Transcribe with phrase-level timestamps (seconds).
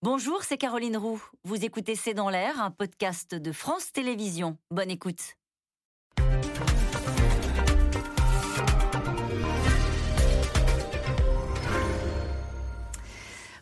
[0.00, 1.20] Bonjour, c'est Caroline Roux.
[1.42, 4.56] Vous écoutez C'est dans l'air, un podcast de France Télévisions.
[4.70, 5.34] Bonne écoute.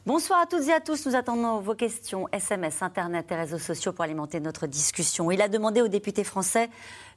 [0.05, 1.07] Bonsoir à toutes et à tous.
[1.07, 5.31] Nous attendons vos questions, SMS, Internet et réseaux sociaux pour alimenter notre discussion.
[5.31, 6.69] Il a demandé aux députés français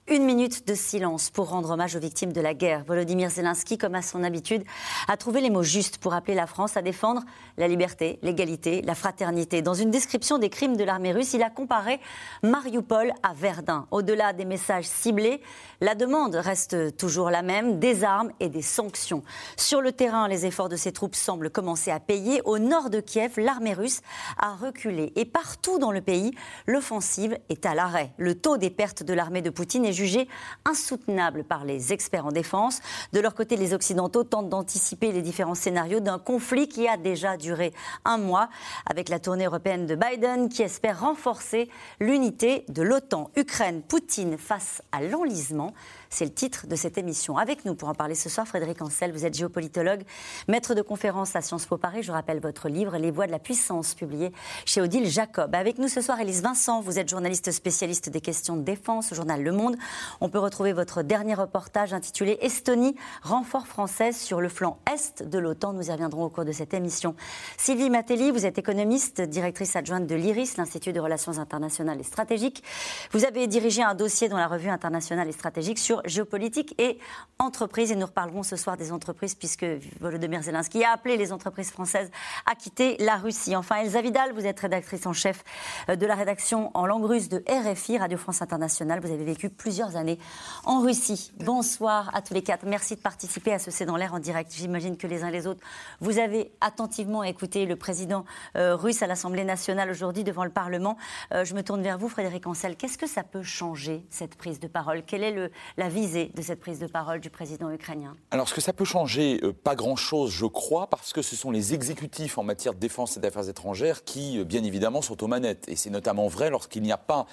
[0.10, 2.84] une minute de silence pour rendre hommage aux victimes de la guerre.
[2.84, 4.64] Volodymyr Zelensky, comme à son habitude,
[5.08, 7.22] a trouvé les mots justes pour appeler la France à défendre
[7.58, 9.62] la liberté, l'égalité, la fraternité.
[9.62, 12.00] Dans une description des crimes de l'armée russe, il a comparé
[12.42, 13.86] Mariupol à Verdun.
[13.92, 15.42] Au-delà des messages ciblés,
[15.80, 19.22] la demande reste toujours la même, des armes et des sanctions.
[19.58, 22.42] Sur le terrain, les efforts de ses troupes semblent commencer à payer.
[22.46, 24.02] Au nord de Kiev, l'armée russe
[24.40, 25.14] a reculé.
[25.16, 26.34] Et partout dans le pays,
[26.66, 28.12] l'offensive est à l'arrêt.
[28.18, 30.30] Le taux des pertes de l'armée de Poutine est jugé
[30.66, 32.80] insoutenable par les experts en défense.
[33.12, 37.36] De leur côté, les Occidentaux tentent d'anticiper les différents scénarios d'un conflit qui a déjà
[37.36, 37.74] duré
[38.06, 38.50] un mois,
[38.86, 41.70] avec la tournée européenne de Biden qui espère renforcer
[42.00, 43.30] l'unité de l'OTAN.
[43.36, 45.74] Ukraine, Poutine face à l'enlisement.
[46.12, 47.38] C'est le titre de cette émission.
[47.38, 50.02] Avec nous pour en parler ce soir, Frédéric Ancel, vous êtes géopolitologue,
[50.48, 52.02] maître de conférence à Sciences Po Paris.
[52.02, 54.32] Je rappelle votre livre Les voies de la puissance, publié
[54.66, 55.54] chez Odile Jacob.
[55.54, 59.16] Avec nous ce soir, Élise Vincent, vous êtes journaliste spécialiste des questions de défense au
[59.16, 59.78] journal Le Monde.
[60.20, 65.38] On peut retrouver votre dernier reportage intitulé Estonie, renfort français sur le flanc est de
[65.38, 65.74] l'OTAN.
[65.74, 67.16] Nous y reviendrons au cours de cette émission.
[67.58, 72.64] Sylvie Matelli, vous êtes économiste, directrice adjointe de l'IRIS, l'Institut de relations internationales et stratégiques.
[73.12, 77.00] Vous avez dirigé un dossier dans la revue internationale et stratégique sur géopolitique et
[77.38, 77.92] entreprises.
[77.92, 79.66] Et nous reparlerons ce soir des entreprises, puisque
[80.00, 82.10] Volodymyr Zelensky a appelé les entreprises françaises
[82.46, 83.56] à quitter la Russie.
[83.56, 85.44] Enfin, Elsa Vidal, vous êtes rédactrice en chef
[85.88, 89.00] de la rédaction en langue russe de RFI, Radio France Internationale.
[89.00, 90.20] Vous avez vécu plusieurs années
[90.66, 91.32] en Russie.
[91.40, 92.66] Bonsoir à tous les quatre.
[92.66, 94.54] Merci de participer à ce C'est dans l'air en direct.
[94.54, 95.62] J'imagine que les uns les autres,
[96.00, 98.26] vous avez attentivement écouté le président
[98.56, 100.98] euh, russe à l'Assemblée nationale aujourd'hui devant le Parlement.
[101.34, 102.76] Euh, je me tourne vers vous, Frédéric Ancel.
[102.76, 105.04] Qu'est-ce que ça peut changer, cette prise de parole?
[105.04, 108.54] Quelle est le, la visée de cette prise de parole du président ukrainien Alors, ce
[108.54, 112.38] que ça peut changer, euh, pas grand-chose, je crois, parce que ce sont les exécutifs
[112.38, 115.68] en matière de défense et d'affaires étrangères qui, euh, bien évidemment, sont aux manettes.
[115.68, 117.26] Et c'est notamment vrai lorsqu'il n'y a pas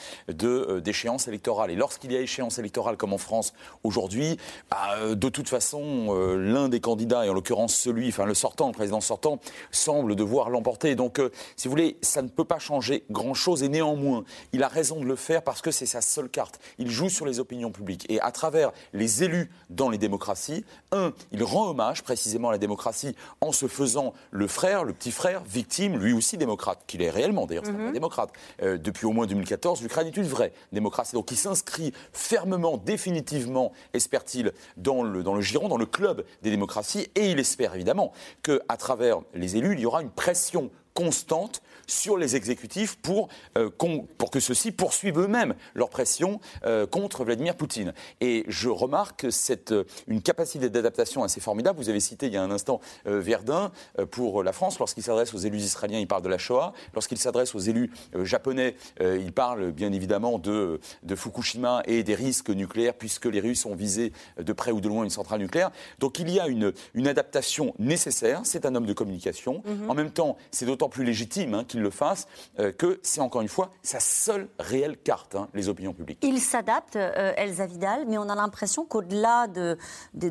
[0.43, 1.71] euh, d'échéance électorale.
[1.71, 3.53] Et lorsqu'il y a échéance électorale, comme en France
[3.85, 4.39] aujourd'hui,
[4.71, 8.73] bah, de toute façon, l'un des candidats, et en l'occurrence celui, enfin le sortant, le
[8.73, 9.39] président sortant,
[9.71, 10.95] semble devoir l'emporter.
[10.95, 11.21] Donc,
[11.57, 13.63] si vous voulez, ça ne peut pas changer grand-chose.
[13.63, 16.59] Et néanmoins, il a raison de le faire parce que c'est sa seule carte.
[16.79, 18.07] Il joue sur les opinions publiques.
[18.09, 20.65] Et à travers travers les élus dans les démocraties.
[20.93, 25.11] Un, il rend hommage précisément à la démocratie en se faisant le frère, le petit
[25.11, 27.93] frère, victime, lui aussi démocrate, qu'il est réellement d'ailleurs, c'est un mhm.
[27.93, 28.31] démocrate.
[28.63, 31.15] Euh, depuis au moins 2014, l'Ukraine est une vraie démocratie.
[31.15, 36.51] Donc il s'inscrit fermement, définitivement, espère-t-il, dans le, dans le giron, dans le club des
[36.51, 37.09] démocraties.
[37.17, 38.13] Et il espère évidemment
[38.45, 43.71] qu'à travers les élus, il y aura une pression constante sur les exécutifs pour, euh,
[44.19, 47.93] pour que ceux-ci poursuivent eux-mêmes leur pression euh, contre Vladimir Poutine.
[48.21, 51.79] Et je remarque cette, euh, une capacité d'adaptation assez formidable.
[51.79, 53.71] Vous avez cité il y a un instant Verdun
[54.11, 54.79] pour la France.
[54.79, 56.73] Lorsqu'il s'adresse aux élus israéliens, il parle de la Shoah.
[56.95, 57.91] Lorsqu'il s'adresse aux élus
[58.23, 63.67] japonais, il parle bien évidemment de, de Fukushima et des risques nucléaires, puisque les Russes
[63.67, 65.71] ont visé de près ou de loin une centrale nucléaire.
[65.99, 68.41] Donc il y a une, une adaptation nécessaire.
[68.45, 69.63] C'est un homme de communication.
[69.67, 69.89] Mm-hmm.
[69.89, 72.27] En même temps, c'est d'autant plus légitime hein, qu'il le fasse
[72.59, 76.19] euh, que c'est encore une fois sa seule réelle carte, hein, les opinions publiques.
[76.23, 79.77] Il s'adapte, euh, Elsa Vidal, mais on a l'impression qu'au-delà de,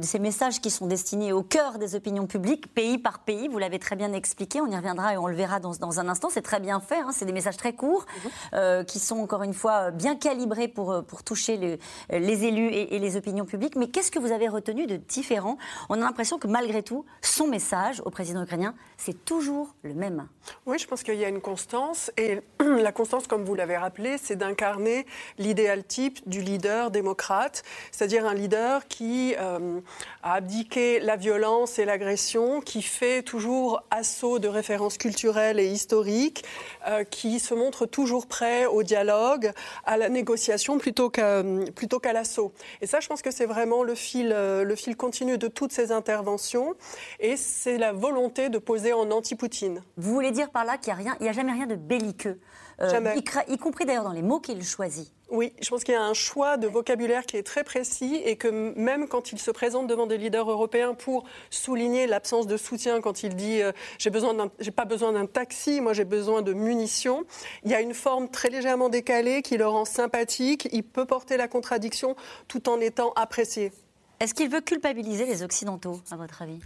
[0.02, 3.80] ces messages qui sont destinés au cœur des opinions publiques, pays par pays, vous l'avez
[3.80, 6.60] très bien expliqué, on y reviendra et on le verra dans, un instant, c'est très
[6.60, 8.32] bien fait, hein, c'est des messages très courts mhm.
[8.54, 11.80] euh, qui sont encore une fois bien calibrés pour, pour toucher
[12.10, 13.76] les élus et, et les opinions publiques.
[13.76, 15.58] Mais qu'est-ce que vous avez retenu de différent?
[15.90, 20.28] On a l'impression que malgré tout, son message au président ukrainien, c'est toujours le même.
[20.66, 22.12] Oui, je pense qu'il y a une constance.
[22.18, 25.06] Et la constance, comme vous l'avez rappelé, c'est d'incarner
[25.38, 29.79] l'idéal type du leader démocrate, c'est-à-dire un leader qui euh,
[30.23, 36.43] a abdiqué la violence et l'agression, qui fait toujours assaut de références culturelles et historiques,
[36.87, 39.52] euh, qui se montre toujours prêt au dialogue,
[39.85, 41.43] à la négociation plutôt qu'à
[41.76, 42.53] plutôt qu'à l'assaut.
[42.81, 45.72] Et ça, je pense que c'est vraiment le fil, euh, le fil continu de toutes
[45.72, 46.76] ces interventions.
[47.20, 49.81] Et c'est la volonté de poser en anti-Poutine.
[49.97, 51.76] Vous voulez dire par là qu'il n'y a, rien, il y a jamais rien de
[51.76, 52.40] belliqueux
[52.82, 53.16] euh,
[53.48, 55.12] y, compris d'ailleurs dans les mots qu'il choisit.
[55.30, 58.36] Oui, je pense qu'il y a un choix de vocabulaire qui est très précis et
[58.36, 63.02] que même quand il se présente devant des leaders européens pour souligner l'absence de soutien,
[63.02, 66.54] quand il dit euh, j'ai besoin j'ai pas besoin d'un taxi, moi j'ai besoin de
[66.54, 67.24] munitions,
[67.64, 70.68] il y a une forme très légèrement décalée qui le rend sympathique.
[70.72, 72.16] Il peut porter la contradiction
[72.48, 73.72] tout en étant apprécié.
[74.20, 76.60] Est-ce qu'il veut culpabiliser les Occidentaux, à votre avis?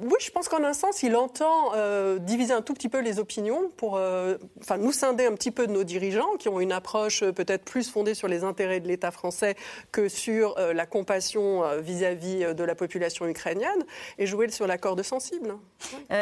[0.00, 3.18] Oui, je pense qu'en un sens, il entend euh, diviser un tout petit peu les
[3.18, 4.36] opinions pour euh,
[4.78, 7.90] nous scinder un petit peu de nos dirigeants qui ont une approche euh, peut-être plus
[7.90, 9.56] fondée sur les intérêts de l'État français
[9.92, 13.84] que sur la compassion vis-à-vis de la population ukrainienne
[14.18, 15.54] et jouer sur la corde sensible.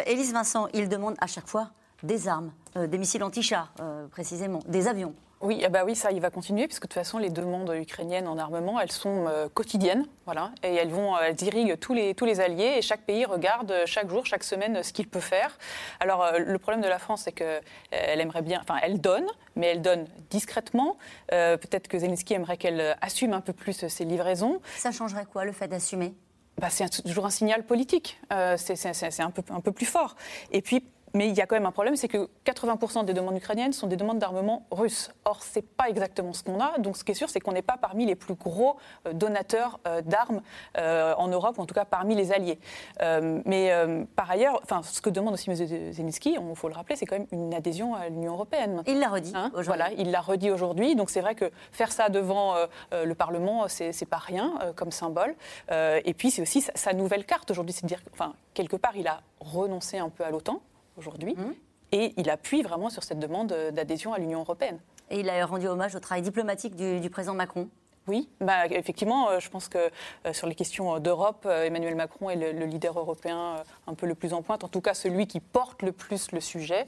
[0.06, 1.70] Élise Vincent, il demande à chaque fois
[2.02, 3.72] des armes, des missiles anti-chars
[4.10, 5.14] précisément, des avions.
[5.42, 8.26] Oui, ah bah oui, ça, il va continuer, puisque de toute façon, les demandes ukrainiennes
[8.26, 12.14] en armement, elles sont euh, quotidiennes, voilà, et elles vont, euh, elles irriguent tous les,
[12.14, 15.20] tous les alliés, et chaque pays regarde euh, chaque jour, chaque semaine, ce qu'il peut
[15.20, 15.58] faire.
[16.00, 17.60] Alors, le problème de la France, c'est qu'elle
[17.92, 20.96] aimerait bien, enfin, elle donne, mais elle donne discrètement.
[21.28, 24.60] Peut-être que Zelensky aimerait qu'elle assume un peu plus ses livraisons.
[24.76, 26.14] Ça changerait quoi, le fait d'assumer?
[26.58, 28.18] Bah, c'est toujours un signal politique.
[28.56, 30.16] c'est un peu, un peu plus fort.
[30.50, 30.84] Et puis,
[31.16, 33.86] mais il y a quand même un problème, c'est que 80% des demandes ukrainiennes sont
[33.86, 35.10] des demandes d'armement russe.
[35.24, 36.78] Or, ce n'est pas exactement ce qu'on a.
[36.78, 38.76] Donc, ce qui est sûr, c'est qu'on n'est pas parmi les plus gros
[39.06, 40.42] euh, donateurs euh, d'armes
[40.76, 42.58] euh, en Europe, ou en tout cas parmi les alliés.
[43.00, 43.72] mais
[44.14, 45.56] par ailleurs, enfin, ce que demande aussi M.
[45.92, 48.82] Zelensky, il faut le rappeler, c'est quand même une adhésion à l'Union européenne.
[48.86, 49.32] Il l'a redit.
[49.34, 50.94] Hein voilà, il l'a redit aujourd'hui.
[50.96, 52.54] Donc, c'est vrai que faire ça devant
[52.92, 55.34] le Parlement, c'est pas rien comme symbole.
[55.70, 57.72] et puis, c'est aussi sa, sa, nouvelle carte aujourd'hui.
[57.72, 60.60] C'est de dire, enfin, quelque part, il a renoncé un peu à l'OTAN
[60.96, 61.34] aujourd'hui.
[61.34, 61.52] Mmh.
[61.92, 64.78] Et il appuie vraiment sur cette demande d'adhésion à l'Union européenne.
[65.10, 67.68] Et il a rendu hommage au travail diplomatique du, président Macron.
[68.08, 69.78] Oui, bah, effectivement, euh, je pense que
[70.26, 73.56] euh, sur les questions d'Europe, euh, Emmanuel Macron est le, leader européen
[73.86, 76.40] un peu le plus en pointe, en tout cas celui qui porte le plus le
[76.40, 76.86] sujet,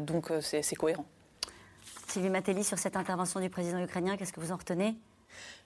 [0.00, 1.06] donc c'est cohérent.
[2.08, 4.96] Sylvie Matelli, sur cette intervention du président ukrainien, qu'est-ce que vous en retenez?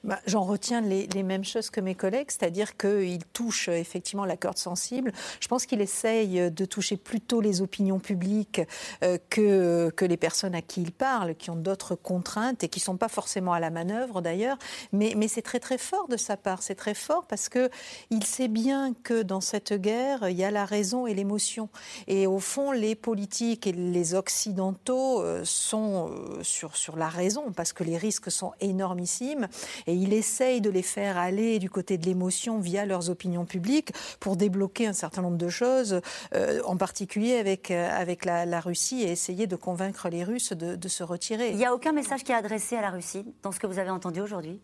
[0.07, 4.59] Bah, j'en retiens les, mêmes choses que mes collègues, c'est-à-dire qu'il touche effectivement la corde
[4.59, 5.13] sensible.
[5.41, 8.61] Je pense qu'il essaye de toucher plutôt les opinions publiques
[9.03, 12.79] euh, que, que les personnes à qui il parle, qui ont d'autres contraintes et qui
[12.79, 14.59] ne sont pas forcément à la manœuvre d'ailleurs.
[14.93, 16.63] Mais, c'est très très fort de sa part.
[16.63, 20.65] C'est très fort parce qu'il sait bien que dans cette guerre, il y a la
[20.65, 21.69] raison et l'émotion.
[22.07, 27.51] Et au fond, les politiques et les occidentaux euh, sont euh, sur, sur la raison
[27.51, 29.49] parce que les risques sont énormissimes
[29.87, 33.93] et il essaye de les faire aller du côté de l'émotion via leurs opinions publiques
[34.21, 36.01] pour débloquer un certain nombre de choses,
[36.35, 40.89] euh, en particulier avec, euh, avec la, Russie et essayer de convaincre les Russes de,
[40.89, 41.51] se retirer.
[41.51, 43.79] Il n'y a aucun message qui est adressé à la Russie dans ce que vous
[43.79, 44.61] avez entendu aujourd'hui?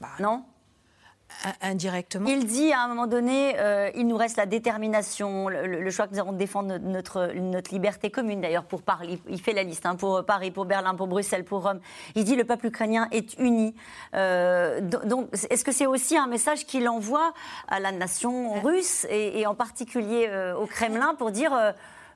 [0.00, 0.44] Bah, Non?
[2.26, 6.12] Il dit à un moment donné, euh, il nous reste la détermination, le, choix que
[6.12, 9.20] nous avons de défendre notre, notre liberté commune d'ailleurs pour Paris.
[9.28, 11.80] Il fait la liste hein, pour Paris, pour Berlin, pour Bruxelles, pour Rome.
[12.14, 13.74] Il dit le peuple ukrainien est uni.
[14.14, 17.32] Euh, donc, est-ce que c'est aussi un message qu'il envoie
[17.68, 21.52] à la nation russe et, en particulier euh, au Kremlin pour dire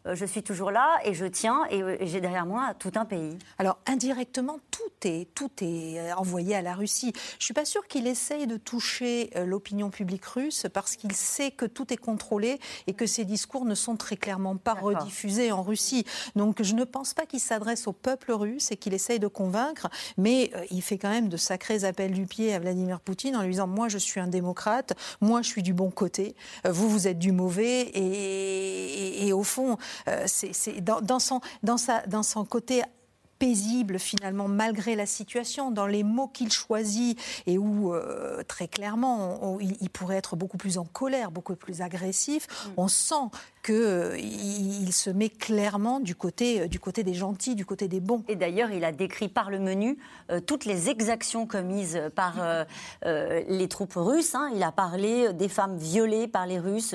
[0.07, 3.39] je suis toujours là et je tiens et euh, j'ai derrière moi tout un pays.
[3.59, 7.13] Alors indirectement, tout est, tout est euh, envoyé à la Russie.
[7.15, 11.51] Je ne suis pas sûre qu'il essaye de toucher l'opinion publique russe parce qu'il sait
[11.51, 15.63] que tout est contrôlé et que ses discours ne sont très clairement pas rediffusés en
[15.63, 16.05] Russie.
[16.37, 19.89] Donc je ne pense pas qu'il s'adresse au peuple russe et qu'il essaye de convaincre,
[20.17, 23.53] mais il fait quand même de sacrés appels du pied à Vladimir Poutine en lui
[23.53, 27.19] disant moi je suis un démocrate, moi je suis du bon côté, vous vous êtes
[27.19, 29.77] du mauvais et, et au fond euh,
[30.27, 32.83] c'est dans, son, dans, sa, dans son côté
[33.41, 39.59] paisible finalement malgré la situation, dans les mots qu'il choisit et où euh, très clairement
[39.59, 42.47] il, pourrait être beaucoup plus en colère, beaucoup plus agressif.
[42.47, 42.71] Mm.
[42.77, 43.15] On sent
[43.63, 48.01] qu'il euh, se met clairement du côté, euh, du côté des gentils, du côté des
[48.01, 48.25] bons.
[48.29, 49.99] Et d'ailleurs, il a décrit par le menu
[50.31, 52.35] euh, toutes les exactions commises par
[53.05, 54.35] les troupes russes.
[54.35, 54.51] Hein.
[54.55, 56.95] Il a parlé des femmes violées par les Russes,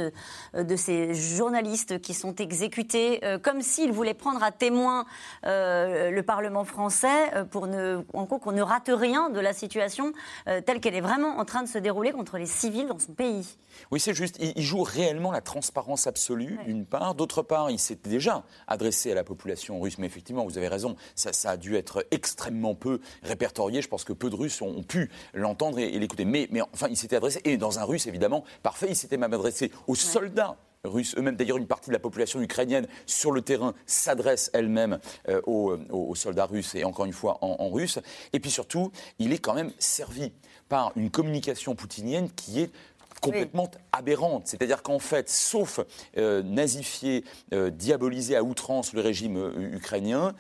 [0.53, 5.05] de ces journalistes qui sont exécutés, comme s'il voulait prendre à témoin
[5.43, 10.13] le Parlement français pour ne, en qu'on ne rate rien de la situation
[10.45, 13.57] telle qu'elle est vraiment en train de se dérouler contre les civils dans son pays.
[13.91, 14.38] Oui, c'est juste.
[14.39, 17.15] Il joue réellement la transparence absolue d'une part.
[17.15, 19.97] D'autre part, il s'était déjà adressé à la population russe.
[19.97, 23.81] Mais effectivement, vous avez raison, ça, a dû être extrêmement peu répertorié.
[23.81, 26.25] Je pense que peu de Russes ont, pu l'entendre et, l'écouter.
[26.25, 29.33] Mais, mais, enfin, il s'était adressé, et dans un russe évidemment, parfait, il s'était même
[29.33, 31.35] adressé aux soldats russes eux-mêmes.
[31.35, 36.45] D'ailleurs, une partie de la population ukrainienne sur le terrain s'adresse elle-même euh, aux, soldats
[36.45, 38.00] russes et encore une fois en, en, russe.
[38.33, 40.31] Et puis surtout, il est quand même servi
[40.69, 42.71] par une communication poutinienne qui est
[43.19, 44.48] complètement aberrante.
[44.48, 45.79] C'est-à-dire qu'en fait, sauf
[46.17, 50.34] euh, nazifier, euh, diaboliser à outrance le régime euh, ukrainien,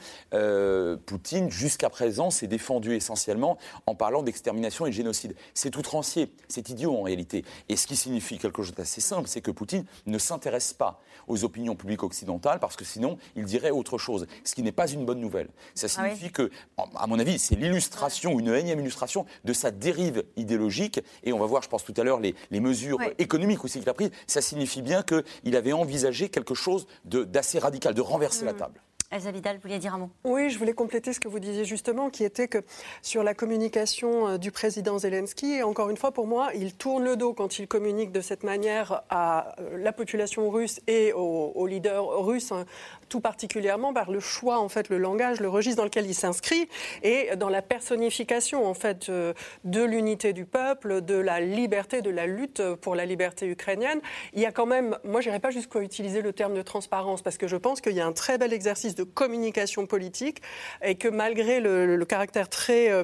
[1.05, 5.35] Poutine, jusqu'à présent, s'est défendu essentiellement en parlant d'extermination et de génocide.
[5.53, 7.45] C'est outrancier, c'est idiot en réalité.
[7.69, 11.43] Et ce qui signifie quelque chose d'assez simple, c'est que Poutine ne s'intéresse pas aux
[11.43, 14.27] opinions publiques occidentales parce que sinon, il dirait autre chose.
[14.43, 15.47] Ce qui n'est pas une bonne nouvelle.
[15.73, 20.23] Ça ah signifie que, à mon avis, c'est l'illustration, une énième illustration de sa dérive
[20.35, 20.99] idéologique.
[21.23, 23.89] Et on va voir, je pense tout à l'heure, les, les mesures économiques aussi qu'il
[23.89, 28.53] a prises, ça signifie bien qu'il avait envisagé quelque chose d'assez radical, de renverser la
[28.53, 28.57] mm.
[28.57, 28.81] table.
[29.11, 32.09] Elsa Vidal, vouliez dire un mot Oui, je voulais compléter ce que vous disiez justement,
[32.09, 32.63] qui était que
[33.03, 37.15] sur la communication euh, du président Zelensky, encore une fois, pour moi, il tourne le
[37.15, 42.03] dos quand il communique de cette manière à euh, la population russe et aux, leaders
[42.25, 42.65] russes, hein,
[43.07, 46.67] tout particulièrement par le choix, en fait, le langage, le registre dans lequel il s'inscrit
[47.03, 49.33] et dans la personnification, en fait, euh,
[49.65, 54.01] de l'unité du peuple, de la liberté, de la lutte pour la liberté ukrainienne.
[54.33, 57.21] Il y a quand même, moi, je n'irai pas jusqu'à utiliser le terme de transparence
[57.21, 60.41] parce que je pense qu'il y a un très bel exercice de communication politique
[60.83, 63.03] et que malgré le, caractère très euh,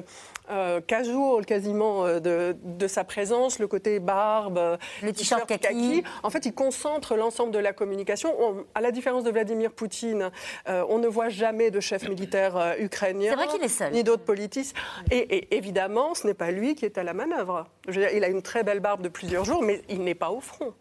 [0.50, 6.02] euh, casual quasiment euh, de, sa présence, le côté barbe, le t-shirt kaki.
[6.22, 8.34] En fait, il concentre l'ensemble de la communication.
[8.74, 10.30] à la différence de Vladimir Poutine,
[10.66, 13.34] on ne voit jamais de chef militaire ukrainien.
[13.92, 14.74] Ni d'autres politiques.
[15.10, 17.66] Et, évidemment, ce n'est pas lui qui est à la manœuvre.
[17.88, 20.74] il a une très belle barbe de plusieurs jours, mais il n'est pas au front.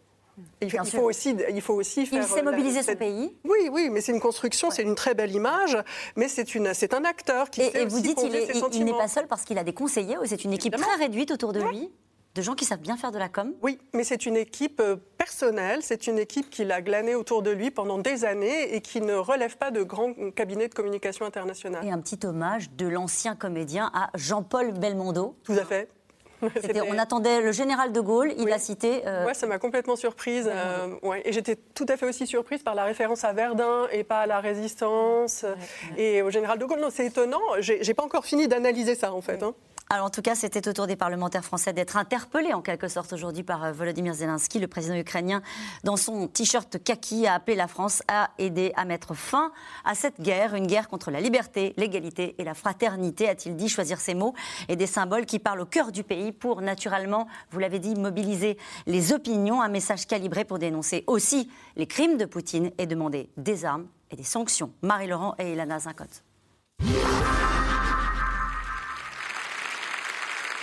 [0.61, 2.23] Il, faut aussi, il faut aussi faire.
[2.23, 3.35] Il s'est mobilisé ce pays.
[3.43, 5.77] Oui, oui, mais c'est une construction, c'est une très belle image,
[6.15, 7.61] mais c'est une, c'est un acteur qui.
[7.61, 8.21] Et, et vous dites,
[8.73, 10.17] il n'est pas seul parce qu'il a des conseillers.
[10.25, 11.91] C'est une équipe très réduite autour de lui
[12.35, 14.95] de gens qui savent bien faire de la com Oui, mais c'est une équipe euh,
[15.17, 19.01] personnelle, c'est une équipe qu'il a glanée autour de lui pendant des années et qui
[19.01, 21.85] ne relève pas de grands cabinets de communication internationale.
[21.85, 25.35] Et un petit hommage de l'ancien comédien à Jean-Paul Belmondo.
[25.43, 25.89] Tout à fait.
[26.87, 29.01] On attendait le général de Gaulle, il a cité.
[29.05, 29.25] Euh...
[29.25, 30.49] Ouais, ça m'a complètement surprise.
[30.51, 31.21] Euh, ouais.
[31.25, 34.25] Et j'étais tout à fait aussi surprise par la référence à Verdun et pas à
[34.25, 35.45] la résistance
[35.97, 36.79] et au général de Gaulle.
[36.79, 37.41] Non, c'est étonnant.
[37.59, 39.43] J'ai pas encore fini d'analyser ça en fait.
[39.43, 39.53] Hein.
[39.93, 43.11] Alors en tout cas, c'était au tour des parlementaires français d'être interpellés en quelque sorte
[43.11, 45.41] aujourd'hui par euh, Volodymyr Zelensky, le président ukrainien,
[45.83, 49.51] dans son t-shirt kaki, a appelé la France à aider à mettre fin
[49.83, 53.99] à cette guerre, une guerre contre la liberté, l'égalité et la fraternité, a-t-il dit, choisir
[53.99, 54.33] ces mots
[54.69, 58.57] et des symboles qui parlent au cœur du pays pour naturellement, vous l'avez dit, mobiliser
[58.87, 63.65] les opinions, un message calibré pour dénoncer aussi les crimes de Poutine et demander des
[63.65, 64.71] armes et des sanctions.
[64.83, 66.23] Marie-Laurent et Ilana Zincotte.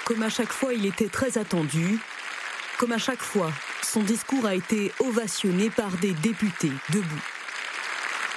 [0.09, 1.99] Comme à chaque fois, il était très attendu.
[2.79, 7.23] Comme à chaque fois, son discours a été ovationné par des députés debout.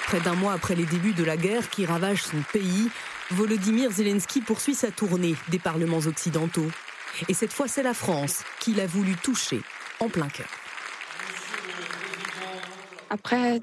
[0.08, 2.90] Près d'un mois après les débuts de la guerre qui ravage son pays,
[3.30, 6.70] Volodymyr Zelensky poursuit sa tournée des parlements occidentaux.
[7.30, 9.62] Et cette fois, c'est la France qu'il a voulu toucher
[10.02, 10.50] en plein cœur.
[13.10, 13.62] Après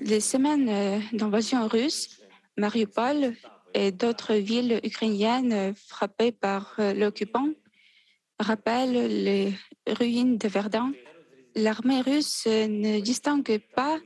[0.00, 2.20] les semaines euh, d'invasion russe,
[2.56, 3.34] Mariupol
[3.78, 7.48] et d'autres villes ukrainiennes frappées par euh, l'occupant
[8.40, 9.54] rappellent les
[9.86, 10.92] ruines de Verdun.
[11.54, 13.98] L'armée russe ne distingue pas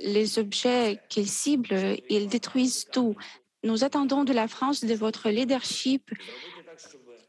[0.00, 3.16] les objets qu'ils ciblent, ils détruisent tout.
[3.64, 6.10] Nous attendons de la France, de votre leadership,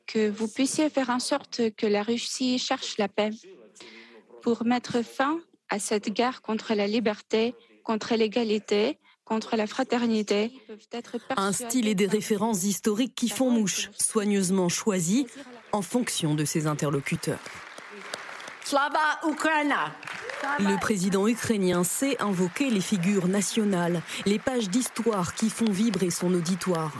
[0.05, 3.31] que vous puissiez faire en sorte que la Russie cherche la paix
[4.43, 10.51] pour mettre fin à cette guerre contre la liberté, contre l'égalité, contre la fraternité.
[11.38, 15.27] Un style et des références historiques qui font mouche, soigneusement choisies
[15.71, 17.39] en fonction de ses interlocuteurs.
[20.59, 26.33] Le président ukrainien sait invoquer les figures nationales, les pages d'histoire qui font vibrer son
[26.33, 26.93] auditoire.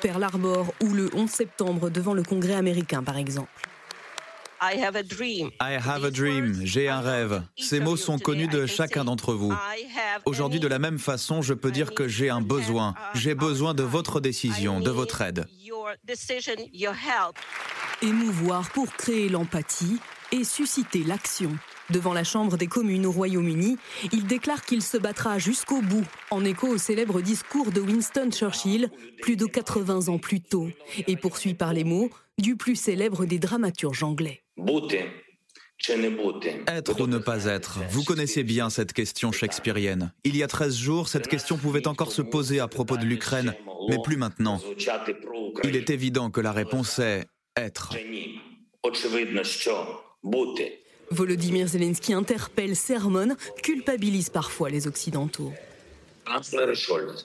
[0.00, 3.50] Pearl Harbor ou le 11 septembre devant le Congrès américain, par exemple.
[4.66, 5.50] I have a dream.
[5.60, 6.64] I have a dream.
[6.64, 7.42] J'ai un rêve.
[7.58, 9.52] Ces mots sont connus de chacun d'entre vous.
[10.24, 12.94] Aujourd'hui, de la même façon, je peux dire que j'ai un besoin.
[13.12, 15.46] J'ai besoin de votre décision, de votre aide.
[18.00, 19.98] Émouvoir pour créer l'empathie
[20.32, 21.50] et susciter l'action.
[21.90, 23.76] Devant la Chambre des communes au Royaume-Uni,
[24.12, 28.88] il déclare qu'il se battra jusqu'au bout, en écho au célèbre discours de Winston Churchill,
[29.20, 30.70] plus de 80 ans plus tôt,
[31.06, 34.42] et poursuit par les mots du plus célèbre des dramaturges anglais.
[36.68, 40.12] Être ou ne pas être, vous connaissez bien cette question shakespearienne.
[40.24, 43.54] Il y a 13 jours, cette question pouvait encore se poser à propos de l'Ukraine,
[43.88, 44.60] mais plus maintenant.
[45.64, 47.26] Il est évident que la réponse est
[47.56, 47.94] être.
[51.10, 55.52] Volodymyr Zelensky interpelle, sermonne, culpabilise parfois les Occidentaux.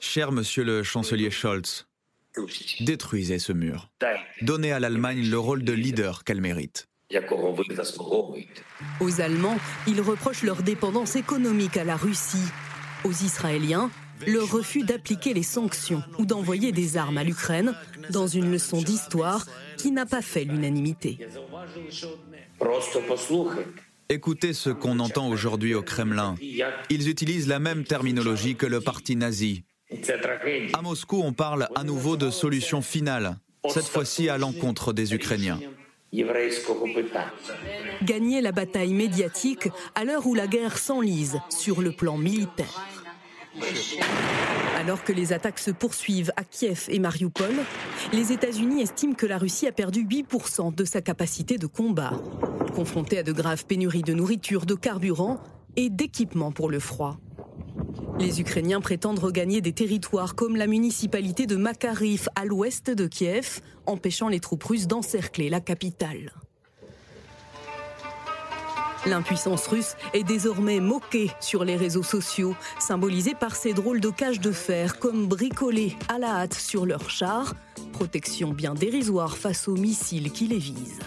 [0.01, 1.85] Cher monsieur le chancelier Scholz,
[2.81, 3.89] détruisez ce mur.
[4.41, 6.87] Donnez à l'Allemagne le rôle de leader qu'elle mérite.
[8.99, 9.57] Aux Allemands,
[9.87, 12.37] ils reprochent leur dépendance économique à la Russie.
[13.03, 13.89] Aux Israéliens,
[14.27, 17.73] le refus d'appliquer les sanctions ou d'envoyer des armes à l'Ukraine
[18.11, 19.45] dans une leçon d'histoire
[19.77, 21.17] qui n'a pas fait l'unanimité.
[24.09, 26.35] Écoutez ce qu'on entend aujourd'hui au Kremlin.
[26.89, 29.63] Ils utilisent la même terminologie que le parti nazi.
[30.73, 33.37] À Moscou, on parle à nouveau de solution finale,
[33.69, 35.59] cette fois-ci à l'encontre des Ukrainiens.
[38.03, 42.85] Gagner la bataille médiatique à l'heure où la guerre s'enlise sur le plan militaire.
[44.77, 47.55] Alors que les attaques se poursuivent à Kiev et Mariupol,
[48.13, 52.13] les États-Unis estiment que la Russie a perdu 8% de sa capacité de combat.
[52.75, 55.39] Confrontée à de graves pénuries de nourriture, de carburant
[55.75, 57.19] et d'équipements pour le froid.
[58.19, 63.61] Les Ukrainiens prétendent regagner des territoires comme la municipalité de Makariv à l'ouest de Kiev,
[63.85, 66.33] empêchant les troupes russes d'encercler la capitale.
[69.05, 74.41] L'impuissance russe est désormais moquée sur les réseaux sociaux, symbolisée par ces drôles de cages
[74.41, 77.55] de fer comme bricolés à la hâte sur leurs chars,
[77.93, 80.99] protection bien dérisoire face aux missiles qui les visent.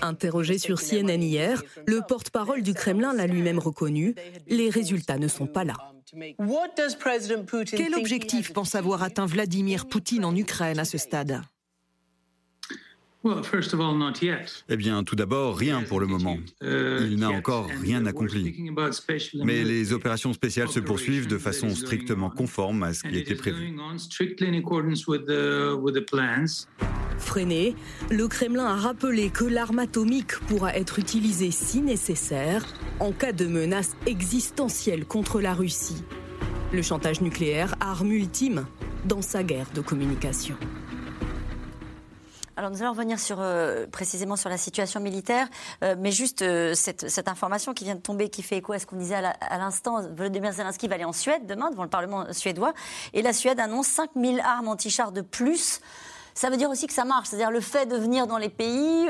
[0.00, 4.14] Interrogé sur CNN hier, le porte-parole du Kremlin l'a lui-même reconnu,
[4.46, 5.93] les résultats ne sont pas là.
[7.66, 11.42] Quel objectif pense avoir atteint Vladimir Poutine en Ukraine à ce stade?
[14.68, 16.36] Eh bien, tout d'abord, rien pour le moment.
[16.62, 18.70] Uh, Il n'a encore rien accompli.
[19.42, 23.74] Mais les opérations spéciales se poursuivent de façon strictement conforme à ce qui était prévu.
[27.18, 27.74] Freiné,
[28.10, 32.64] le Kremlin a rappelé que l'arme atomique pourra être utilisée si nécessaire
[33.00, 36.02] en cas de menace existentielle contre la Russie.
[36.72, 38.66] Le chantage nucléaire, arme ultime
[39.04, 40.56] dans sa guerre de communication.
[42.56, 45.48] Alors nous allons revenir sur, euh, précisément sur la situation militaire,
[45.82, 48.86] euh, mais juste euh, cette, information qui vient de tomber, qui fait écho à ce
[48.86, 52.72] qu'on disait à l'instant, Volodymyr Zelensky va aller en Suède demain devant le Parlement suédois,
[53.12, 55.80] et la Suède annonce 5000 armes anti-chars de plus.
[56.34, 59.08] Ça veut dire aussi que ça marche, c'est-à-dire le fait de venir dans les pays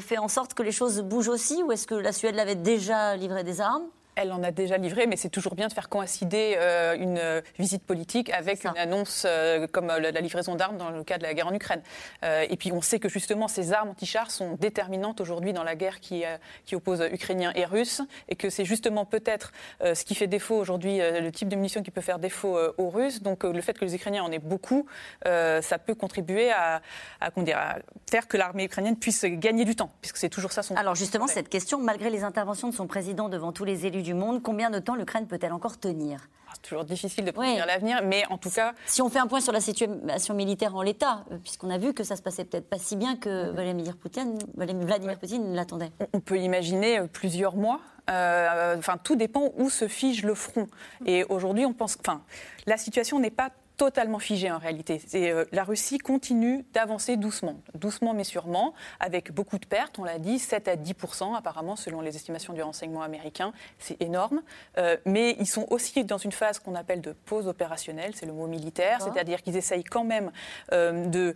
[0.00, 3.16] fait en sorte que les choses bougent aussi, ou est-ce que la Suède l'avait déjà
[3.16, 3.84] livré des armes?
[4.18, 7.40] Elle en a déjà livré, mais c'est toujours bien de faire coïncider euh, une euh,
[7.58, 11.34] visite politique avec une annonce euh, comme la, livraison d'armes dans le cas de la
[11.34, 11.82] guerre en Ukraine.
[12.22, 16.00] et puis on sait que justement ces armes anti-chars sont déterminantes aujourd'hui dans la guerre
[16.00, 16.24] qui,
[16.64, 20.98] qui oppose Ukrainiens et Russes, et que c'est justement peut-être ce qui fait défaut aujourd'hui,
[20.98, 23.22] le type de munitions qui peut faire défaut aux Russes.
[23.22, 24.86] Donc le fait que les Ukrainiens en aient beaucoup,
[25.24, 26.82] ça peut contribuer à,
[27.20, 27.78] à, à
[28.10, 30.74] faire que l'armée ukrainienne puisse gagner du temps, puisque c'est toujours ça son.
[30.74, 34.07] Alors justement, cette question, malgré les interventions de son président devant tous les élus du
[34.14, 34.42] monde.
[34.42, 36.20] Combien de temps l'Ukraine peut-elle encore tenir?
[36.46, 38.72] Ah, c'est toujours difficile de prédire l'avenir, mais en tout cas.
[38.86, 41.92] Si on fait un point sur la situation militaire en l'état, euh, puisqu'on a vu
[41.92, 45.90] que ça se passait peut-être pas si bien que Vladimir Poutine, Vladimir Poutine l'attendait.
[46.12, 47.80] On peut imaginer euh, plusieurs mois.
[48.10, 50.66] Euh, enfin, tout dépend où se fige le front.
[51.04, 51.98] Et aujourd'hui, on pense.
[52.00, 52.22] Enfin,
[52.66, 55.00] la situation n'est pas totalement figé en réalité.
[55.14, 60.18] Euh, la Russie continue d'avancer doucement, doucement mais sûrement, avec beaucoup de pertes, on l'a
[60.18, 64.42] dit, 7 à 10% apparemment selon les estimations du renseignement américain, c'est énorme.
[64.78, 68.32] Euh, mais ils sont aussi dans une phase qu'on appelle de pause opérationnelle, c'est le
[68.32, 70.32] mot militaire, c'est-à-dire qu'ils essayent quand même
[70.72, 71.34] euh, de,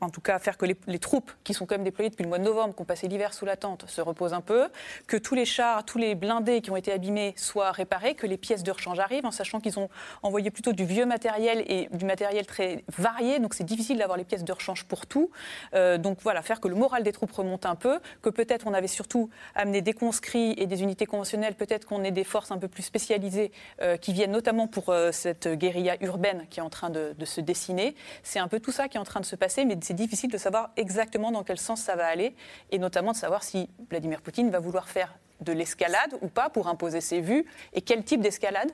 [0.00, 2.38] en tout cas, faire que les, troupes qui sont quand même déployées depuis le mois
[2.38, 4.68] de novembre, qui ont passé l'hiver sous la tente, se reposent un peu,
[5.08, 8.36] que tous les chars, tous les blindés qui ont été abîmés soient réparés, que les
[8.36, 9.88] pièces de rechange arrivent, en sachant qu'ils ont
[10.22, 14.24] envoyé plutôt du vieux matériel et du matériel très varié, donc c'est difficile d'avoir les
[14.24, 15.30] pièces de rechange pour tout.
[15.74, 18.74] Euh, donc voilà, faire que le moral des troupes remonte un peu, que peut-être on
[18.74, 22.58] avait surtout amené des conscrits et des unités conventionnelles, peut-être qu'on ait des forces un
[22.58, 26.70] peu plus spécialisées euh, qui viennent notamment pour euh, cette guérilla urbaine qui est en
[26.70, 27.94] train de, de se dessiner.
[28.22, 30.30] C'est un peu tout ça qui est en train de se passer, mais c'est difficile
[30.30, 32.34] de savoir exactement dans quel sens ça va aller,
[32.70, 36.68] et notamment de savoir si Vladimir Poutine va vouloir faire de l'escalade ou pas pour
[36.68, 38.70] imposer ses vues, et quel type d'escalade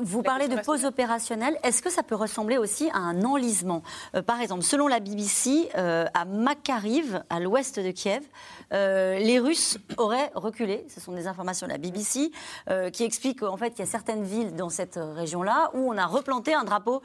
[0.00, 1.56] vous parlez de pause opérationnelle.
[1.62, 3.82] Est-ce que ça peut ressembler aussi à un enlisement
[4.14, 8.22] euh, Par exemple, selon la BBC, euh, à Makariv, à l'ouest de Kiev,
[8.72, 10.86] euh, les Russes auraient reculé.
[10.88, 12.30] Ce sont des informations de la BBC
[12.92, 16.06] qui expliquent qu'en fait, il y a certaines villes dans cette région-là où on a
[16.06, 17.02] replanté un drapeau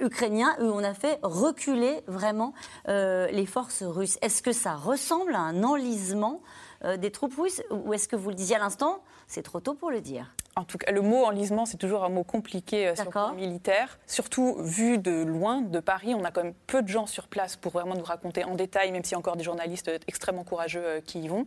[0.00, 2.52] ukrainien, où on a fait reculer vraiment
[2.86, 4.18] les forces russes.
[4.22, 6.40] Est-ce que ça ressemble à un enlisement
[6.98, 9.90] des troupes russes ou est-ce que vous le disiez à l'instant c'est trop tôt pour
[9.90, 10.34] le dire?
[10.58, 13.34] En tout cas, le mot enlisement, c'est toujours un mot compliqué euh, sur le plan
[13.34, 13.98] militaire.
[14.06, 17.56] Surtout vu de loin, de Paris, on a quand même peu de gens sur place
[17.56, 20.82] pour vraiment nous raconter en détail, même s'il y a encore des journalistes extrêmement courageux
[20.82, 21.44] euh, qui y vont.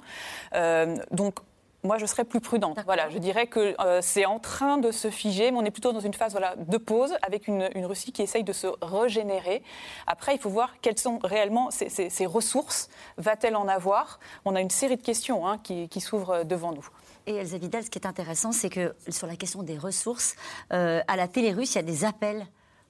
[0.54, 1.40] Euh, donc,
[1.84, 2.78] moi, je serais plus prudente.
[2.86, 6.00] Voilà, je dirais que c'est en train de se figer, mais on est plutôt dans
[6.00, 9.64] une phase voilà, de pause avec une, Russie qui essaye de se régénérer.
[10.06, 12.90] Après, il faut voir quelles sont réellement ses, ressources.
[13.18, 14.20] Va-t-elle en avoir?
[14.46, 16.88] On a une série de questions hein, qui, qui s'ouvrent devant nous.
[17.30, 20.36] Et Elsa Vidal, ce qui est intéressant, c'est que sur la question des ressources,
[20.74, 22.48] euh, à la télé russe, il y a des appels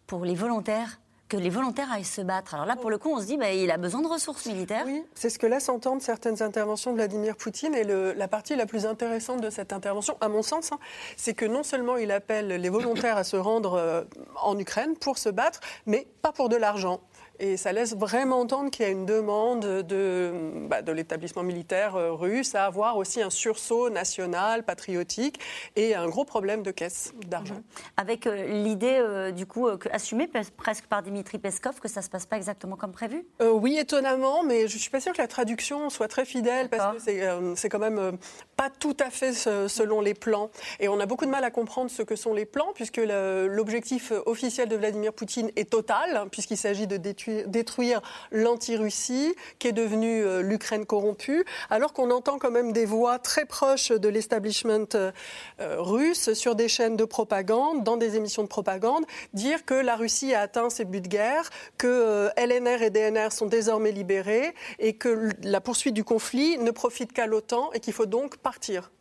[0.07, 0.99] pour les volontaires
[1.29, 2.55] que les volontaires aillent se battre.
[2.55, 4.83] Alors là, pour le coup, on se dit, bah, il a besoin de ressources militaires.
[4.85, 7.75] Oui, c'est ce que laissent entendre certaines interventions de Vladimir Poutine.
[7.75, 10.79] Et la partie la plus intéressante de cette intervention, à mon sens, hein,
[11.15, 14.03] c'est que non seulement il appelle les volontaires à se rendre euh,
[14.41, 16.99] en Ukraine pour se battre, mais pas pour de l'argent.
[17.39, 20.31] Et ça laisse vraiment entendre qu'il y a une demande de,
[20.67, 25.39] bah, de l'établissement militaire euh, russe à avoir aussi un sursaut national, patriotique,
[25.77, 27.55] et un gros problème de caisse d'argent.
[27.55, 27.63] Mhm.
[27.95, 32.09] Avec euh, l'idée, euh, du coup, assumée presque par Dimitri Peskov, que ça ne se
[32.09, 33.25] passe pas exactement comme prévu?
[33.41, 36.97] Oui, étonnamment, mais je ne suis pas sûre que la traduction soit très fidèle, parce
[36.97, 38.17] que c'est quand même
[38.57, 40.49] pas tout à fait selon les plans.
[40.79, 44.11] Et on a beaucoup de mal à comprendre ce que sont les plans, puisque l'objectif
[44.25, 50.23] officiel de Vladimir Poutine est total, puisqu'il s'agit de détruire détruire l'anti-Russie, qui est devenue
[50.23, 55.11] euh, l'Ukraine corrompue, alors qu'on entend quand même des voix très proches de l'establishment euh,
[55.59, 60.33] russe sur des chaînes de propagande, dans des émissions de propagande, dire que la Russie
[60.33, 64.93] a atteint ses buts de guerre, que euh, LNR et DNR sont désormais libérés et
[64.93, 68.91] que la poursuite du conflit ne profite qu'à l'OTAN et qu'il faut donc partir.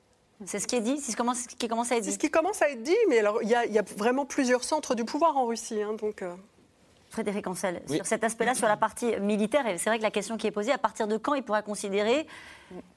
[0.44, 1.16] C'est ce qui est dit, c'est ce
[1.56, 2.10] qui commence à être dit.
[2.10, 4.94] C'est ce qui commence à être dit, mais alors il y, a vraiment plusieurs centres
[4.94, 6.22] du pouvoir en Russie, hein, donc.
[7.10, 10.36] Frédéric Ancel, sur cet aspect-là, sur la partie militaire, et c'est vrai que la question
[10.36, 12.26] qui est posée, à partir de quand il pourra considérer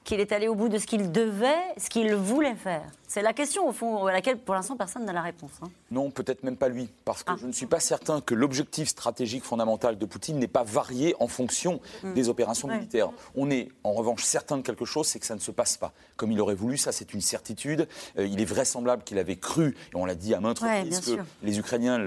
[0.04, 3.34] qu'il est allé au bout de ce qu'il devait, ce qu'il voulait faire c'est la
[3.34, 5.50] question, au fond, à laquelle, pour l'instant, personne n'a la réponse.
[5.60, 5.68] Hein.
[5.90, 6.88] Non, peut-être même pas lui.
[7.04, 7.36] Parce que ah.
[7.38, 11.28] je ne suis pas certain que l'objectif stratégique fondamental de Poutine n'est pas varié en
[11.28, 12.14] fonction hmm.
[12.14, 13.10] des opérations militaires.
[13.34, 15.92] On est, en revanche, certain de quelque chose, c'est que ça ne se passe pas
[16.16, 16.78] comme il aurait voulu.
[16.78, 17.86] Ça, c'est une certitude.
[18.16, 21.20] Euh, il est vraisemblable qu'il avait cru, et on l'a dit à maintes reprises, que
[21.42, 21.98] les Ukrainiens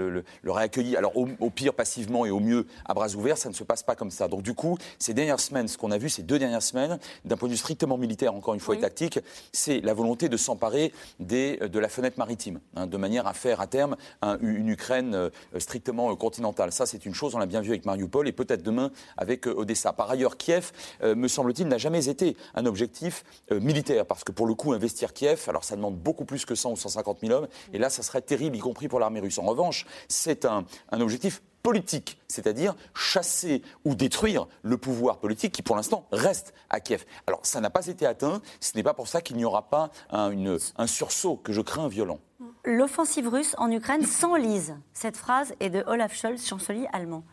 [0.42, 3.38] l'auraient accueilli, alors au, pire passivement et au mieux à bras ouverts.
[3.38, 4.28] Ça ne se passe pas comme ça.
[4.28, 7.38] Donc, du coup, ces dernières semaines, ce qu'on a vu ces deux dernières semaines, d'un
[7.38, 9.20] point de vue strictement militaire, encore une fois, et tactique,
[9.52, 10.92] c'est la volonté de s'emparer
[11.32, 13.96] euh, de la fenêtre maritime, hein, de manière à faire à terme
[14.42, 16.72] une Ukraine euh, strictement euh, continentale.
[16.72, 19.94] Ça, c'est une chose, on l'a bien vu avec Mariupol et peut-être demain avec Odessa.
[19.94, 20.72] Par ailleurs, Kiev,
[21.04, 25.44] me semble-t-il, n'a jamais été un objectif militaire, parce que pour le coup, investir Kiev,
[25.48, 28.22] alors ça demande beaucoup plus que 100 ou 150 000 hommes, et là, ça serait
[28.22, 29.38] terrible, y compris pour l'armée russe.
[29.38, 35.64] En revanche, c'est un, un objectif politique, c'est-à-dire chasser ou détruire le pouvoir politique qui,
[35.64, 37.06] pour l'instant, reste à Kiev.
[37.26, 38.42] Alors, ça n'a pas été atteint.
[38.60, 40.32] Ce n'est pas pour ça qu'il n'y aura pas un,
[40.78, 42.20] un sursaut que je crains violent.
[42.66, 44.76] L'offensive russe en Ukraine s'enlise.
[44.94, 47.24] Cette phrase est de Olaf Scholz, chancelier allemand.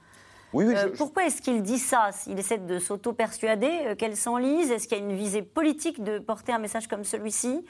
[0.55, 4.71] Oui, oui, euh, Pourquoi est-ce qu'il dit ça Il essaie de s'auto-persuader euh, qu'elle s'enlise?
[4.71, 7.65] Est-ce qu'il y a une visée politique de porter un message comme celui-ci?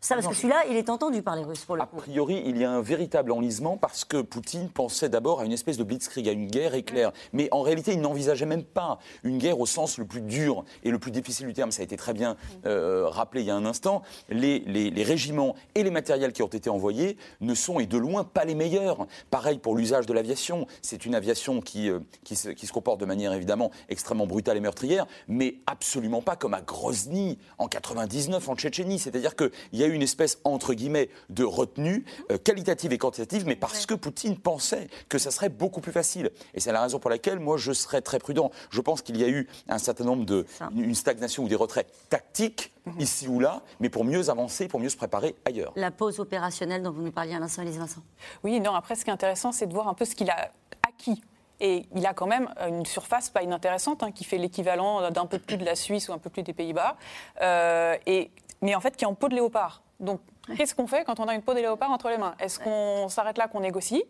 [0.00, 1.98] Ça, parce que celui-là, il est entendu par les Russes, pour le a coup.
[1.98, 5.52] A priori, il y a un véritable enlisement parce que Poutine pensait d'abord à une
[5.52, 7.12] espèce de blitzkrieg, à une guerre éclair.
[7.34, 10.90] Mais en réalité, il n'envisageait même pas une guerre au sens le plus dur et
[10.90, 11.70] le plus difficile du terme.
[11.70, 14.00] Ça a été très bien euh, rappelé il y a un instant.
[14.30, 18.24] Les, les, régiments et les matériels qui ont été envoyés ne sont, et de loin,
[18.24, 19.06] pas les meilleurs.
[19.30, 20.66] Pareil pour l'usage de l'aviation.
[20.80, 24.56] C'est une aviation qui, euh, qui, se, qui se comporte de manière évidemment extrêmement brutale
[24.56, 28.98] et meurtrière, mais absolument pas comme à Grozny en 99 en Tchétchénie.
[28.98, 33.56] C'est-à-dire qu'il y a une espèce, entre guillemets, de retenue euh, qualitative et quantitative, mais
[33.56, 36.30] parce que Poutine pensait que ça serait beaucoup plus facile.
[36.54, 38.50] Et c'est la raison pour laquelle, moi, je serais très prudent.
[38.70, 40.46] Je pense qu'il y a eu un certain nombre de.
[40.74, 43.00] une stagnation ou des retraits tactiques, mhm.
[43.00, 45.72] ici ou là, mais pour mieux avancer, pour mieux se préparer ailleurs.
[45.76, 48.02] La pause opérationnelle dont vous nous parliez à l'instant, Elise Vincent.
[48.42, 50.52] Oui, non, après, ce qui est intéressant, c'est de voir un peu ce qu'il a
[50.86, 51.22] acquis
[51.60, 55.38] et il a quand même une surface pas inintéressante, hein, qui fait l'équivalent d'un peu
[55.38, 56.96] plus de la Suisse ou un peu plus des Pays-Bas,
[57.42, 58.30] euh, et,
[58.62, 59.82] mais en fait qui est en peau de léopard.
[60.00, 60.20] Donc,
[60.56, 62.34] qu'est-ce qu'on fait quand on a une peau de léopard entre les mains?
[62.40, 64.04] Est-ce qu'on s'arrête là, qu'on négocie?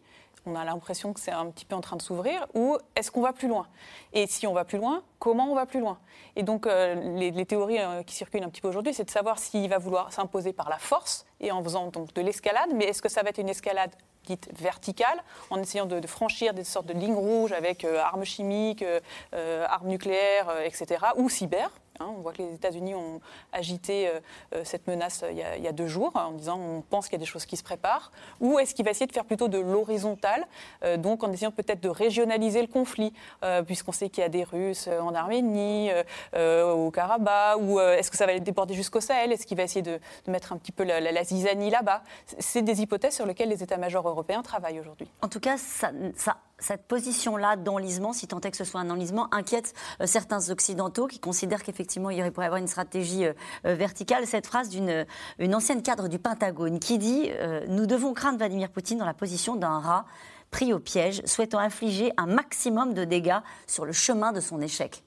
[0.46, 3.20] On a l'impression que c'est un petit peu en train de s'ouvrir, ou est-ce qu'on
[3.20, 3.66] va plus loin?
[4.12, 5.98] Et si on va plus loin, comment on va plus loin?
[6.36, 9.38] Et donc, euh, les, théories euh, qui circulent un petit peu aujourd'hui, c'est de savoir
[9.38, 13.02] s'il va vouloir s'imposer par la force et en faisant donc de l'escalade, mais est-ce
[13.02, 13.90] que ça va être une escalade
[14.24, 18.84] dite verticale, en essayant de, franchir des sortes de lignes rouges avec euh, armes chimiques,
[19.32, 21.70] armes nucléaires, etc., ou cyber?
[22.00, 23.20] Hein, on voit que les États-Unis ont
[23.52, 24.20] agité euh,
[24.54, 27.16] euh, cette menace euh, il y, a, deux jours en disant on pense qu'il y
[27.16, 28.10] a des choses qui se préparent.
[28.40, 30.46] Ou est-ce qu'il va essayer de faire plutôt de l'horizontal,
[30.98, 33.12] donc en essayant peut-être de régionaliser le conflit,
[33.66, 35.90] puisqu'on sait qu'il y a des Russes en Arménie,
[36.34, 39.82] au Karabakh, ou est-ce que ça va les déporter jusqu'au Sahel Est-ce qu'il va essayer
[39.82, 42.02] de, mettre un petit peu la, zizanie là-bas?
[42.38, 45.08] C'est des hypothèses sur lesquelles les états-majors européens travaillent aujourd'hui.
[45.22, 45.92] En tout cas, ça,
[46.60, 51.18] cette position-là d'enlisement, si tant est que ce soit un enlisement, inquiète certains Occidentaux qui
[51.18, 53.32] considèrent qu'effectivement effectivement, il pourrait y avoir une stratégie euh,
[53.66, 54.26] euh, verticale.
[54.26, 55.06] Cette phrase d'une
[55.38, 59.14] une ancienne cadre du Pentagone qui dit euh, Nous devons craindre Vladimir Poutine dans la
[59.14, 60.04] position d'un rat
[60.50, 65.04] pris au piège, souhaitant infliger un maximum de dégâts sur le chemin de son échec.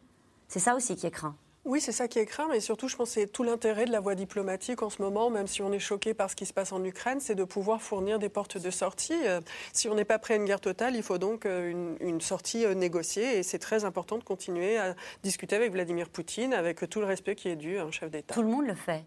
[0.48, 1.36] C'est ça aussi qui est craint.
[1.66, 3.92] Oui, c'est ça qui est craint, mais surtout, je pense que c'est tout l'intérêt de
[3.92, 6.54] la voie diplomatique en ce moment, même si on est choqué par ce qui se
[6.54, 9.16] passe en Ukraine, c'est de pouvoir fournir des portes de sortie.
[9.26, 9.40] Euh,
[9.72, 12.66] si on n'est pas prêt à une guerre totale, il faut donc euh, une, sortie
[12.66, 17.00] euh, négociée, et c'est très important de continuer à discuter avec Vladimir Poutine, avec tout
[17.00, 18.34] le respect qui est dû à un chef d'État.
[18.34, 19.06] Tout le monde le fait.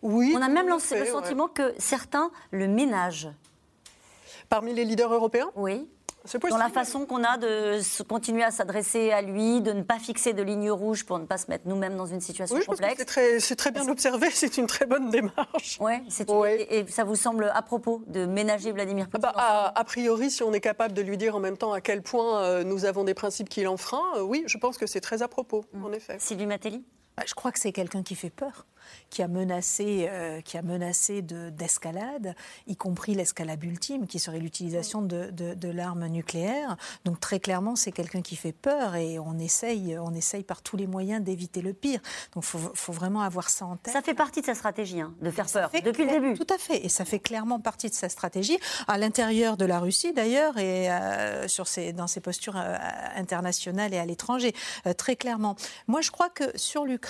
[0.00, 0.32] Oui.
[0.34, 3.28] On a même lancé le, sentiment que certains le ménagent.
[4.48, 5.50] Parmi les leaders européens?
[5.56, 5.86] Oui.
[6.50, 10.32] Dans la façon qu'on a de continuer à s'adresser à lui, de ne pas fixer
[10.32, 12.94] de ligne rouge pour ne pas se mettre nous-mêmes dans une situation oui, complexe.
[12.98, 15.78] C'est très, très, bien observé, c'est une très bonne démarche.
[15.80, 16.66] Ouais, ouais.
[16.70, 20.52] Et, ça vous semble à propos de ménager Vladimir Poutine bah, a, priori, si on
[20.52, 23.14] est capable de lui dire en même temps à quel point euh, nous avons des
[23.14, 25.84] principes qu'il enfreint, euh, oui, je pense que c'est très à propos, mm.
[25.84, 26.16] en effet.
[26.18, 26.84] Sylvie Matelli
[27.26, 28.66] Je crois que c'est quelqu'un qui fait peur
[29.10, 32.34] qui a menacé, euh, qui a menacé d'escalade,
[32.66, 36.76] y compris l'escalade ultime, qui serait l'utilisation de, de, l'arme nucléaire.
[37.04, 40.76] Donc très clairement, c'est quelqu'un qui fait peur et on essaye, on essaye par tous
[40.76, 42.00] les moyens d'éviter le pire.
[42.34, 43.92] Donc il faut, vraiment avoir ça en tête.
[43.92, 46.34] Ça fait partie de sa stratégie, hein, de faire peur, depuis le début.
[46.34, 49.78] Tout à fait, et ça fait clairement partie de sa stratégie, à l'intérieur de la
[49.78, 52.76] Russie d'ailleurs, et euh, sur ses, dans ses postures euh,
[53.14, 54.54] internationales et à l'étranger,
[54.96, 55.54] très clairement.
[55.86, 57.07] Moi, je crois que sur l'Ukraine,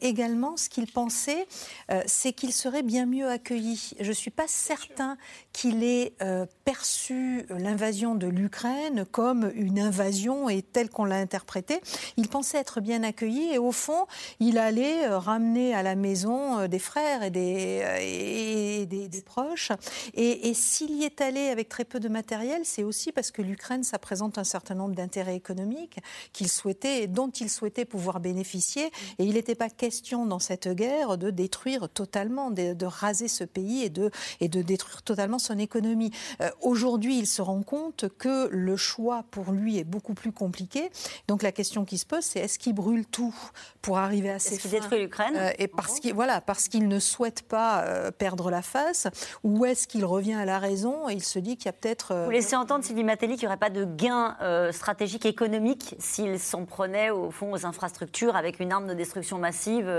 [0.00, 1.46] également, ce qui qu'il pensait,
[1.90, 3.92] euh, c'est qu'il serait bien mieux accueilli.
[4.00, 5.16] Je ne suis pas certain
[5.52, 11.80] qu'il ait euh, perçu l'invasion de l'Ukraine comme une invasion et telle qu'on l'a interprétée.
[12.16, 14.06] Il pensait être bien accueilli et au fond,
[14.38, 19.72] il allait euh, ramener à la maison des frères et des, proches.
[20.14, 23.42] Et, et s'il y est allé avec très peu de matériel, c'est aussi parce que
[23.42, 25.98] l'Ukraine, ça présente un certain nombre d'intérêts économiques
[26.32, 28.90] qu'il souhaitait, dont il souhaitait pouvoir bénéficier.
[29.18, 33.84] Et il n'était pas question dans cette guerre de détruire totalement, de, raser ce pays
[33.84, 34.10] et de,
[34.40, 36.10] et de détruire totalement son économie.
[36.40, 40.90] Euh, aujourd'hui, il se rend compte que le choix pour lui est beaucoup plus compliqué.
[41.28, 43.34] Donc la question qui se pose, c'est est-ce qu'il brûle tout
[43.82, 46.68] pour arriver à ses fins Est-ce qu'il détruit l'Ukraine euh, Et parce qu'il voilà, parce
[46.68, 49.06] qu'il ne souhaite pas euh, perdre la face,
[49.44, 52.24] ou est-ce qu'il revient à la raison et il se dit qu'il y a peut-être.
[52.24, 54.36] Vous laissez entendre Sylvie Matelli qu'il n'y aurait pas de gain
[54.72, 59.90] stratégique économique s'il s'en prenait au fond aux infrastructures avec une arme de destruction massive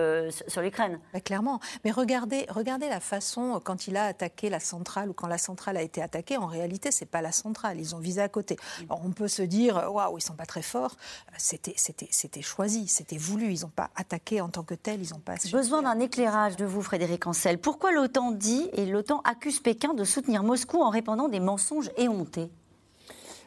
[0.48, 1.00] sur l'Ukraine.
[1.24, 1.60] clairement.
[1.84, 5.38] Mais regardez, regardez la façon euh, quand il a attaqué la centrale ou quand la
[5.38, 6.38] centrale a été attaquée.
[6.38, 7.80] En réalité, c'est pas la centrale.
[7.80, 8.58] Ils ont visé à côté.
[8.90, 10.96] Alors, on peut se dire, euh, waouh, ils sont pas très forts.
[11.30, 13.54] Euh, c'était, c'était, c'était choisi, c'était voulu.
[13.54, 15.02] Ils n'ont pas attaqué en tant que tel.
[15.02, 15.36] Ils ont pas.
[15.52, 17.58] Besoin d'un éclairage de vous, Frédéric Ancel.
[17.58, 22.52] Pourquoi l'OTAN dit et l'OTAN accuse Pékin de soutenir Moscou en répandant des mensonges éhontés?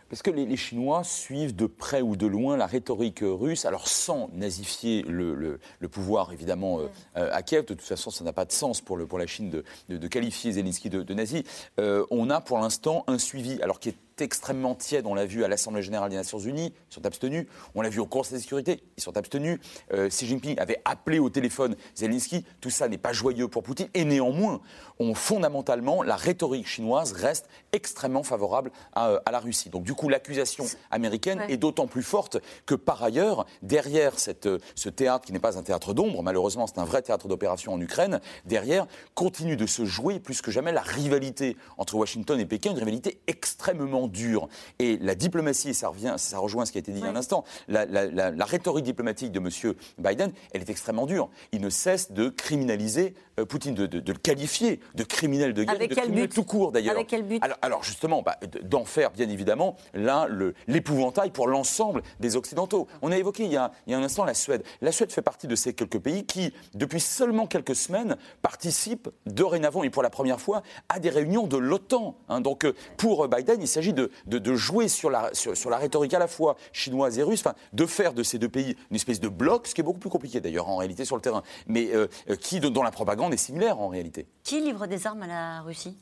[0.09, 4.29] Parce que les, Chinois suivent de près ou de loin la rhétorique russe, alors sans
[4.33, 5.59] nazifier le,
[5.91, 6.87] pouvoir évidemment euh,
[7.17, 7.63] euh, à Kiev.
[7.63, 9.51] De toute façon, ça n'a pas de sens pour, la Chine
[9.89, 11.45] de, qualifier Zelensky de, nazi.
[11.79, 15.07] Euh, on a pour l'instant un suivi, alors qui est extrêmement tiède.
[15.07, 17.47] On l'a vu à l'Assemblée générale des Nations Unies, ils sont abstenus.
[17.75, 19.59] On l'a vu au Conseil de sécurité, ils sont abstenus.
[19.93, 22.45] Euh, Xi Jinping avait appelé au téléphone Zelensky.
[22.61, 23.89] Tout ça n'est pas joyeux pour Poutine.
[23.95, 24.61] Et néanmoins,
[24.99, 29.71] on, fondamentalement, la rhétorique chinoise reste extrêmement favorable à, euh, la Russie.
[29.71, 34.59] Donc du coup, l'accusation américaine est d'autant plus forte que par ailleurs, derrière cette, euh,
[34.75, 37.81] ce théâtre qui n'est pas un théâtre d'ombre, malheureusement c'est un vrai théâtre d'opération en
[37.81, 42.71] Ukraine, derrière continue de se jouer plus que jamais la rivalité entre Washington et Pékin,
[42.71, 44.49] une rivalité extrêmement dure.
[44.79, 47.07] Et la diplomatie, et ça, revient, ça rejoint ce qui a été dit il y
[47.07, 49.75] a un instant, la, rhétorique diplomatique de M.
[49.99, 51.31] Biden, elle est extrêmement dure.
[51.53, 55.87] Il ne cesse de criminaliser euh, Poutine, de, le qualifier de criminel de guerre, de
[55.87, 56.95] criminel tout court d'ailleurs.
[56.95, 60.29] Avec quel but alors, justement, bah, d'en faire bien évidemment là
[60.67, 62.89] l'épouvantail pour l'ensemble des Occidentaux.
[63.03, 64.63] On a évoqué il y a, il y a un instant la Suède.
[64.81, 69.83] La Suède fait partie de ces quelques pays qui, depuis seulement quelques semaines, participent dorénavant
[69.83, 72.17] et pour la première fois à des réunions de l'OTAN.
[72.29, 72.41] Hein.
[72.41, 74.11] Donc euh, pour Biden, il s'agit de,
[74.55, 78.13] jouer sur la, sur, la rhétorique à la fois chinoise et russe, enfin, de faire
[78.13, 80.69] de ces deux pays une espèce de bloc, ce qui est beaucoup plus compliqué d'ailleurs
[80.69, 83.89] en réalité sur le terrain, mais euh, euh, qui, dont la propagande est similaire en
[83.89, 84.27] réalité.
[84.43, 85.97] Qui livre des armes à la Russie?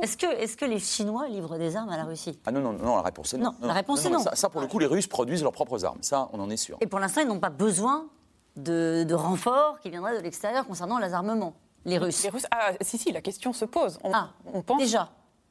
[0.00, 2.38] Est-ce que, est que, les Chinois livrent des armes à la Russie?
[2.46, 3.54] Ah non, non, non, la réponse est non.
[3.60, 4.24] Non, la réponse est non.
[4.32, 5.98] Ça, pour le coup, les Russes produisent leurs propres armes.
[6.02, 6.78] Ça, on en est sûr.
[6.80, 8.06] Et pour l'instant, ils n'ont pas besoin
[8.54, 11.54] de, de renforts qui viendraient de l'extérieur concernant les armements.
[11.84, 12.22] Les Russes.
[12.22, 13.98] Les Russes ah, si, si, la question se pose.
[14.04, 14.78] ah, on pense.
[14.78, 15.10] Déjà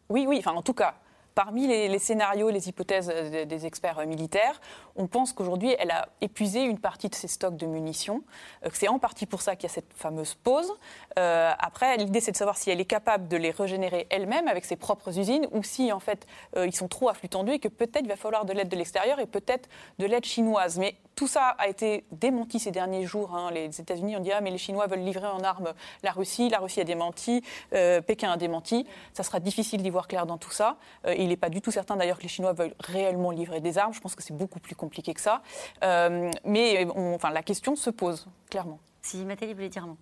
[0.09, 0.95] Oui, oui, enfin, en tout cas,
[1.38, 4.60] Parmi les, scénarios, les hypothèses des, experts militaires,
[4.95, 8.23] on pense qu'aujourd'hui, elle a épuisé une partie de ses stocks de munitions.
[8.65, 10.73] Euh, c'est en partie pour ça qu'il y a cette fameuse pause.
[11.19, 14.65] Euh, après, l'idée, c'est de savoir si elle est capable de les régénérer elle-même avec
[14.65, 17.60] ses propres usines ou si, en fait, euh, ils sont trop à flux tendu et
[17.60, 19.69] que peut-être il va falloir de l'aide de l'extérieur et peut-être
[20.00, 20.80] de l'aide chinoise.
[20.80, 23.36] Mais tout ça a été démenti ces derniers jours.
[23.36, 23.51] Hein.
[23.51, 26.60] Les États-Unis ont dit ah mais les Chinois veulent livrer en armes la Russie, la
[26.60, 28.86] Russie a démenti, Pékin a démenti.
[29.13, 30.77] Ça sera difficile d'y voir clair dans tout ça
[31.17, 33.93] il n'est pas du tout certain d'ailleurs que les Chinois veulent réellement livrer des armes.
[33.93, 35.41] Je pense que c'est beaucoup plus compliqué que ça.
[35.84, 38.80] Euh, mais enfin, la question se pose, clairement.
[39.01, 39.97] Si Mathieu voulait dire un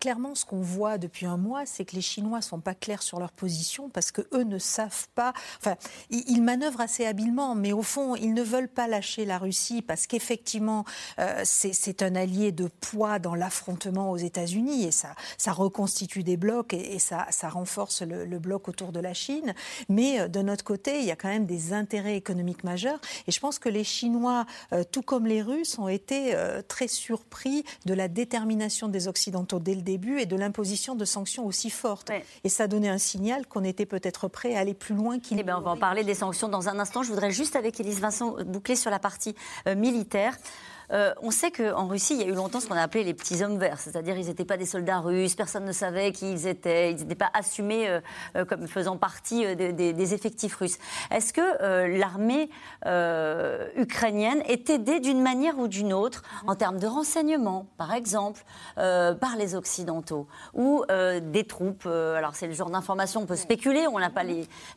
[0.00, 3.18] clairement, ce qu'on voit depuis un mois, c'est que les Chinois sont pas clairs sur
[3.18, 5.32] leur position parce que eux ne savent pas.
[5.58, 5.76] Enfin,
[6.10, 10.06] ils, manœuvrent assez habilement, mais au fond, ils ne veulent pas lâcher la Russie parce
[10.06, 10.84] qu'effectivement,
[11.18, 15.14] euh, c'est un allié de poids dans l'affrontement aux États-Unis et ça,
[15.48, 19.54] reconstitue des blocs et, ça, ça renforce le, bloc autour de la Chine.
[19.88, 23.32] Mais euh, de notre côté, il y a quand même des intérêts économiques majeurs et
[23.32, 26.34] je pense que les Chinois, euh, tout comme les Russes, ont été
[26.68, 31.46] très surpris de la détermination des Occidentaux dès le début et de l'imposition de sanctions
[31.46, 32.10] aussi fortes.
[32.44, 35.38] Et ça donnait un signal qu'on était peut-être prêt à aller plus loin qu'il.
[35.38, 37.02] Eh bien, on va en parler des sanctions dans un instant.
[37.02, 39.34] Je voudrais juste, avec Élise Vincent, boucler sur la partie
[39.66, 40.36] euh, militaire.
[40.92, 43.14] Euh, on sait qu'en Russie, il y a eu longtemps ce qu'on a appelé les
[43.14, 46.46] petits hommes verts, c'est-à-dire ils n'étaient pas des soldats russes, personne ne savait qui ils
[46.46, 48.00] étaient, ils n'étaient pas assumés euh,
[48.36, 50.78] euh, comme faisant partie des effectifs russes.
[51.10, 52.50] Est-ce que l'armée
[53.76, 58.42] ukrainienne est aidée d'une manière ou d'une autre en termes de renseignement, par exemple,
[58.76, 60.84] par les Occidentaux ou
[61.22, 64.24] des troupes Alors c'est le genre d'information, on peut spéculer, on n'a pas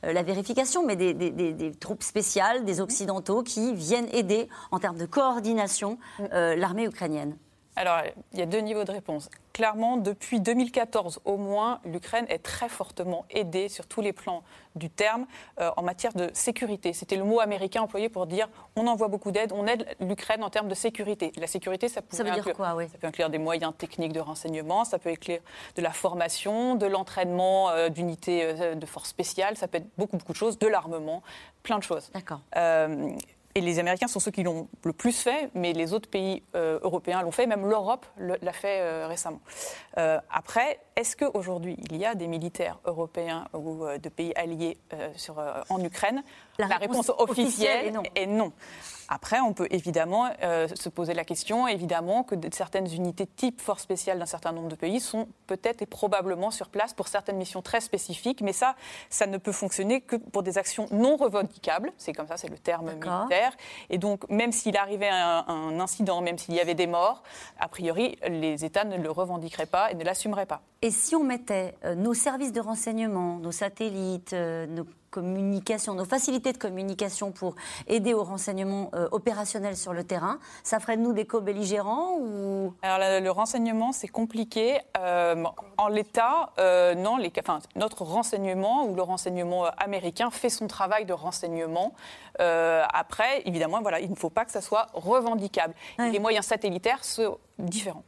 [0.03, 5.97] la vérification, mais des troupes spéciales, des Occidentaux qui viennent aider en termes de coordination
[6.33, 7.37] euh, l'armée ukrainienne
[7.75, 8.01] alors,
[8.33, 9.29] il y a deux niveaux de réponse.
[9.53, 14.43] Clairement, depuis 2014 au moins, l'Ukraine est très fortement aidée sur tous les plans
[14.75, 15.25] du terme
[15.59, 16.93] euh, en matière de sécurité.
[16.93, 20.49] C'était le mot américain employé pour dire on envoie beaucoup d'aide, on aide l'Ukraine en
[20.49, 21.31] termes de sécurité.
[21.37, 22.87] La sécurité, ça peut, ça veut dire quoi, oui?
[22.89, 25.39] ça peut inclure des moyens techniques de renseignement, ça peut inclure
[25.75, 30.33] de la formation, de l'entraînement euh, d'unités de forces spéciales, ça peut être beaucoup, beaucoup
[30.33, 31.23] de choses, de l'armement,
[31.63, 32.09] plein de choses.
[32.13, 32.41] D'accord
[33.55, 36.79] et les Américains sont ceux qui l'ont le plus fait, mais les autres pays euh,
[36.81, 39.41] européens l'ont fait, même l'Europe l'a fait euh, récemment.
[39.97, 44.77] Euh, après, est-ce qu'aujourd'hui, il y a des militaires européens ou de pays alliés
[45.69, 46.23] en Ukraine
[46.67, 48.51] La, réponse, officielle, est non.
[49.13, 53.83] Après, on peut évidemment euh, se poser la question, évidemment, que certaines unités type force
[53.83, 57.61] spéciale d'un certain nombre de pays sont peut-être et probablement sur place pour certaines missions
[57.61, 58.75] très spécifiques, mais ça,
[59.09, 62.57] ça ne peut fonctionner que pour des actions non revendicables, c'est comme ça, c'est le
[62.57, 63.51] terme militaire.
[63.89, 67.21] Et donc, même s'il arrivait un, un incident, même s'il y avait des morts,
[67.59, 70.61] a priori, les États ne le revendiqueraient pas et ne l'assumeraient pas.
[70.81, 76.05] Et si on mettait euh, nos services de renseignement, nos satellites, euh, nos communication, nos
[76.05, 77.55] facilités de communication pour
[77.87, 82.73] aider au renseignement euh, opérationnel sur le terrain, ça ferait de nous des co-belligérants ou...
[82.81, 84.79] Alors le, renseignement, c'est compliqué.
[84.97, 85.43] Euh,
[85.77, 91.05] en l'état, euh, non, les, enfin, notre renseignement ou le renseignement américain fait son travail
[91.05, 91.93] de renseignement.
[92.39, 95.73] après, évidemment, voilà, il ne faut pas que ça soit revendicable.
[95.99, 98.03] Les moyens satellitaires sont différents.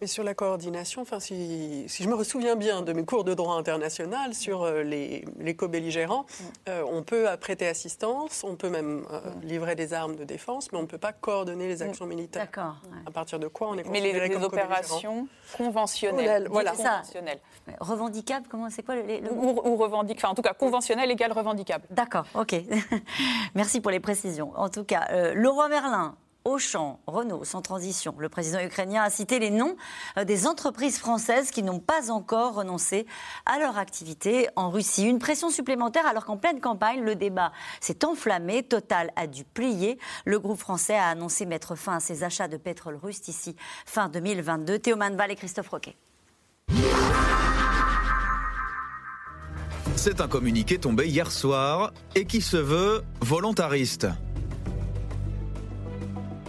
[0.00, 3.54] Et sur la coordination, enfin, si, je me souviens bien de mes cours de droit
[3.54, 6.44] international sur euh, les, co-belligérants, mm.
[6.68, 9.46] euh, on peut prêter assistance, on peut même euh, mm.
[9.46, 11.88] livrer des armes de défense, mais on ne peut pas coordonner les mm.
[11.88, 12.44] actions militaires.
[12.46, 12.76] D'accord.
[13.06, 16.48] À partir de quoi on est considéré Mais les, opérations conventionnelles.
[16.50, 16.72] Voilà.
[16.72, 17.40] Conventionnelles.
[17.78, 21.86] Revendicable, comment c'est quoi le, Ou, ou revendique, enfin en tout cas conventionnel égale revendicable.
[21.90, 22.54] D'accord, ok.
[23.54, 24.52] Merci pour les précisions.
[24.56, 28.14] En tout cas, Leroy Merlin, Auchan, Renault, sans transition.
[28.18, 29.74] Le président ukrainien a cité les noms
[30.16, 33.04] euh, des entreprises françaises qui n'ont pas encore renoncé
[33.46, 35.08] à leur activité en Russie.
[35.08, 38.62] Une pression supplémentaire alors qu'en pleine campagne, le débat s'est enflammé.
[38.62, 39.98] Total a dû plier.
[40.24, 44.08] Le groupe français a annoncé mettre fin à ses achats de pétrole russe d'ici fin
[44.08, 44.78] 2022.
[44.78, 45.96] Théo Manval et Christophe Roquet.
[49.96, 54.06] C'est un communiqué tombé hier soir et qui se veut volontariste?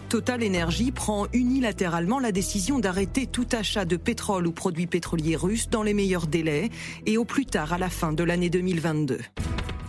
[0.09, 5.69] Total Energy prend unilatéralement la décision d'arrêter tout achat de pétrole ou produits pétroliers russes
[5.69, 6.69] dans les meilleurs délais
[7.05, 9.19] et au plus tard à la fin de l'année 2022.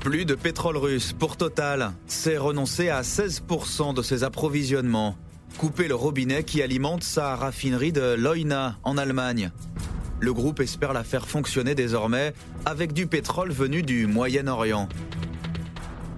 [0.01, 5.17] Plus de pétrole russe pour Total, c'est renoncer à 16% de ses approvisionnements.
[5.57, 9.53] Couper le robinet qui alimente sa raffinerie de Leuna en Allemagne.
[10.19, 12.35] Le groupe espère la faire fonctionner désormais
[12.67, 14.89] avec du pétrole venu du Moyen-Orient.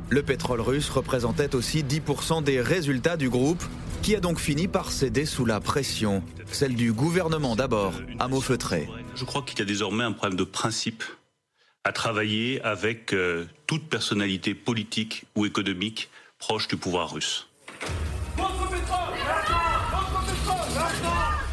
[0.09, 3.63] Le pétrole russe représentait aussi 10% des résultats du groupe,
[4.03, 8.89] qui a donc fini par céder sous la pression, celle du gouvernement d'abord, à feutrés.
[9.15, 11.05] Je crois qu'il y a désormais un problème de principe
[11.85, 17.49] à travailler avec euh, toute personnalité politique ou économique proche du pouvoir russe.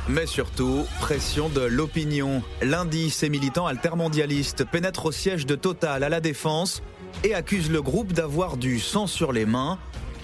[0.10, 2.42] Mais surtout, pression de l'opinion.
[2.62, 6.82] Lundi, ces militants altermondialistes pénètrent au siège de Total à la Défense
[7.26, 9.78] et accusent le groupe d'avoir du sang sur les mains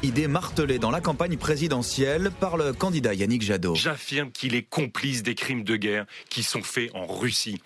[0.04, 3.76] idée martelée dans la campagne présidentielle par le candidat Yannick Jadot.
[3.76, 7.62] J'affirme qu'il est complice des crimes de guerre qui sont faits en Russie.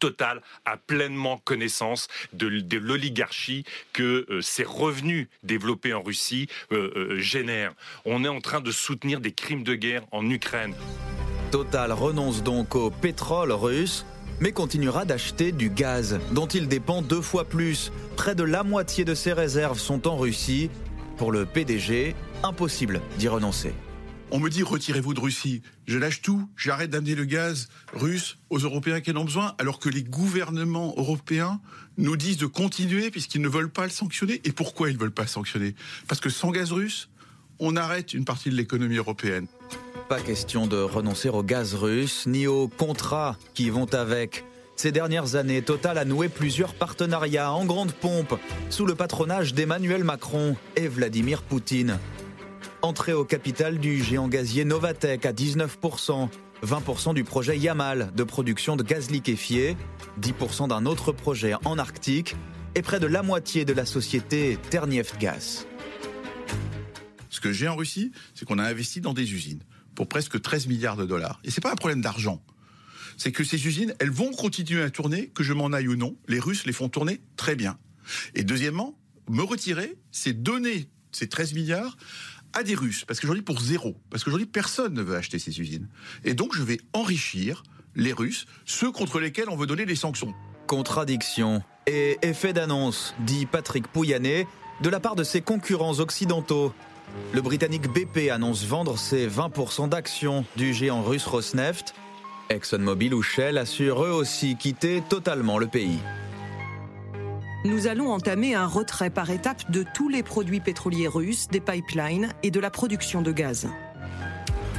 [0.00, 7.20] Total a pleinement connaissance de, l'oligarchie que euh, ces revenus développés en Russie euh, euh,
[7.20, 7.74] génèrent.
[8.04, 10.74] On est en train de soutenir des crimes de guerre en Ukraine.
[11.50, 14.06] Total renonce donc au pétrole russe,
[14.40, 17.92] mais continuera d'acheter du gaz, dont il dépend deux fois plus.
[18.16, 20.70] Près de la moitié de ses réserves sont en Russie.
[21.16, 23.72] Pour le PDG, impossible d'y renoncer.
[24.30, 25.60] On me dit retirez-vous de Russie.
[25.86, 29.78] Je lâche tout, j'arrête d'amener le gaz russe aux Européens qui en ont besoin, alors
[29.78, 31.60] que les gouvernements européens
[31.98, 34.40] nous disent de continuer puisqu'ils ne veulent pas le sanctionner.
[34.44, 35.74] Et pourquoi ils ne veulent pas le sanctionner?
[36.08, 37.10] Parce que sans gaz russe,
[37.58, 39.46] on arrête une partie de l'économie européenne.
[40.08, 44.44] Pas question de renoncer au gaz russe ni aux contrats qui vont avec.
[44.82, 48.34] Ces dernières années, Total a noué plusieurs partenariats en grande pompe
[48.68, 52.00] sous le patronage d'Emmanuel Macron et Vladimir Poutine.
[52.82, 56.28] Entrée au capital du géant gazier Novatec à 19%,
[56.66, 59.76] 20% du projet Yamal de production de gaz liquéfié,
[60.20, 62.34] 10% d'un autre projet en Arctique
[62.74, 65.64] et près de la moitié de la société Terniefgas.
[67.30, 69.62] Ce que j'ai en Russie, c'est qu'on a investi dans des usines
[69.94, 71.38] pour presque 13 milliards de dollars.
[71.44, 72.42] Et ce n'est pas un problème d'argent.
[73.16, 76.16] C'est que ces usines, elles vont continuer à tourner, que je m'en aille ou non.
[76.28, 77.78] Les Russes les font tourner très bien.
[78.34, 78.96] Et deuxièmement,
[79.28, 81.96] me retirer, c'est donner ces 13 milliards
[82.52, 85.88] à des Russes, parce qu'aujourd'hui pour zéro, parce qu'aujourd'hui personne ne veut acheter ces usines.
[86.24, 87.62] Et donc je vais enrichir
[87.94, 90.34] les Russes, ceux contre lesquels on veut donner des sanctions.
[90.66, 94.46] Contradiction et effet d'annonce, dit Patrick Pouyanné,
[94.82, 96.72] de la part de ses concurrents occidentaux.
[97.32, 101.94] Le Britannique BP annonce vendre ses 20% d'actions du géant russe Rosneft.
[102.52, 105.98] ExxonMobil ou Shell assurent eux aussi quitter totalement le pays
[107.64, 112.32] nous allons entamer un retrait par étapes de tous les produits pétroliers russes, des pipelines
[112.42, 113.68] et de la production de gaz.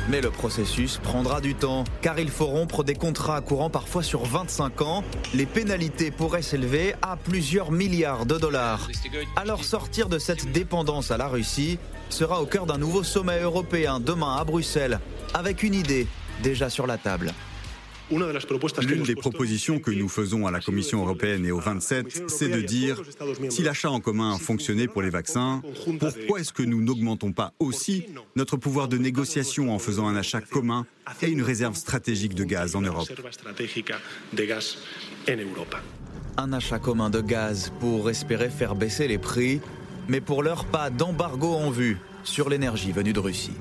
[0.09, 4.25] Mais le processus prendra du temps, car il faut rompre des contrats courant parfois sur
[4.25, 5.03] 25 ans.
[5.33, 8.89] Les pénalités pourraient s'élever à plusieurs milliards de dollars.
[9.37, 14.01] Alors sortir de cette dépendance à la Russie sera au cœur d'un nouveau sommet européen
[14.01, 14.99] demain à Bruxelles,
[15.33, 16.05] avec une idée
[16.43, 17.31] déjà sur la table.
[18.81, 22.61] L'une des propositions que nous faisons à la Commission européenne et aux 27, c'est de
[22.61, 23.01] dire,
[23.49, 25.61] si l'achat en commun fonctionnait pour les vaccins,
[25.99, 28.05] pourquoi est-ce que nous n'augmentons pas aussi
[28.35, 30.85] notre pouvoir de négociation en faisant un achat commun
[31.21, 33.09] et une réserve stratégique de gaz en Europe?
[36.37, 39.61] Un achat commun de gaz pour espérer faire baisser les prix,
[40.07, 43.53] mais pour l'heure pas d'embargo en vue sur l'énergie venue de Russie.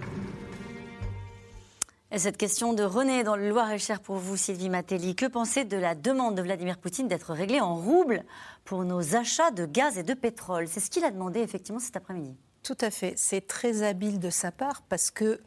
[2.15, 5.17] Et cette question de René dans le Loir-et-Cher pour vous, Sylvie Matelli.
[5.17, 8.23] Que pensez de la demande de Vladimir Poutine d'être réglée en roubles
[8.67, 10.69] pour nos achats de gaz et de pétrole?
[10.69, 12.37] C'est ce qu'il a demandé effectivement cet après-midi.
[12.63, 13.15] Tout à fait.
[13.17, 15.41] C'est très habile de sa part parce que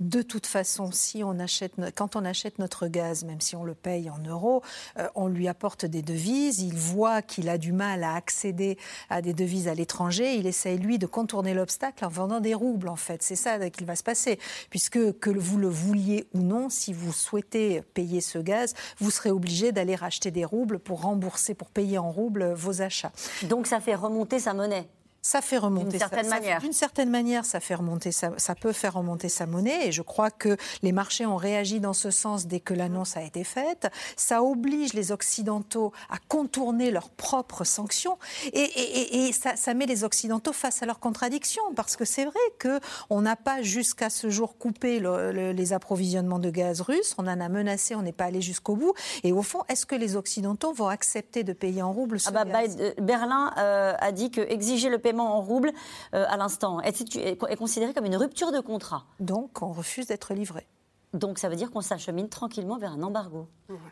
[0.00, 3.74] de toute façon, si on achète, quand on achète notre gaz, même si on le
[3.74, 4.62] paye en euros,
[4.98, 6.60] euh, on lui apporte des devises.
[6.60, 8.78] Il voit qu'il a du mal à accéder
[9.10, 10.34] à des devises à l'étranger.
[10.34, 13.22] Il essaye, lui, de contourner l'obstacle en vendant des roubles, en fait.
[13.22, 14.38] C'est ça qu'il va se passer.
[14.70, 19.30] Puisque, que vous le vouliez ou non, si vous souhaitez payer ce gaz, vous serez
[19.30, 23.12] obligé d'aller racheter des roubles pour rembourser, pour payer en roubles vos achats.
[23.44, 24.88] Donc ça fait remonter sa monnaie
[25.22, 25.90] ça fait remonter.
[25.90, 26.60] D'une certaine manière.
[26.60, 29.88] D'une certaine manière, ça fait remonter, ça, peut faire remonter sa monnaie.
[29.88, 33.22] Et je crois que les marchés ont réagi dans ce sens dès que l'annonce a
[33.22, 33.88] été faite.
[34.16, 38.18] Ça oblige les Occidentaux à contourner leurs propres sanctions.
[38.52, 41.62] Et, ça, met les Occidentaux face à leurs contradictions.
[41.74, 46.80] Parce que c'est vrai qu'on n'a pas jusqu'à ce jour coupé les approvisionnements de gaz
[46.80, 47.14] russes.
[47.18, 48.94] On en a menacé, on n'est pas allé jusqu'au bout.
[49.24, 52.44] Et au fond, est-ce que les Occidentaux vont accepter de payer en roubles ce ah
[52.44, 52.76] bah, gaz?
[53.00, 55.72] Berlin euh, a dit que exiger le en roubles
[56.14, 59.04] euh, à l'instant est, est considéré comme une rupture de contrat?
[59.20, 60.66] Donc on refuse d'être livré.
[61.14, 63.48] Donc ça veut dire qu'on s'achemine tranquillement vers un embargo.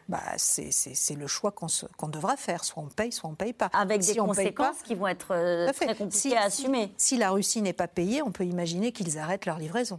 [0.08, 2.64] Bah, c'est le choix qu'on devra faire.
[2.64, 3.70] Soit on paye, soit on ne paye pas.
[3.72, 6.92] Avec des conséquences qui vont être euh, très compliquées à assumer.
[6.98, 9.98] Si, la Russie n'est pas payée, on peut imaginer qu'ils arrêtent leur livraison.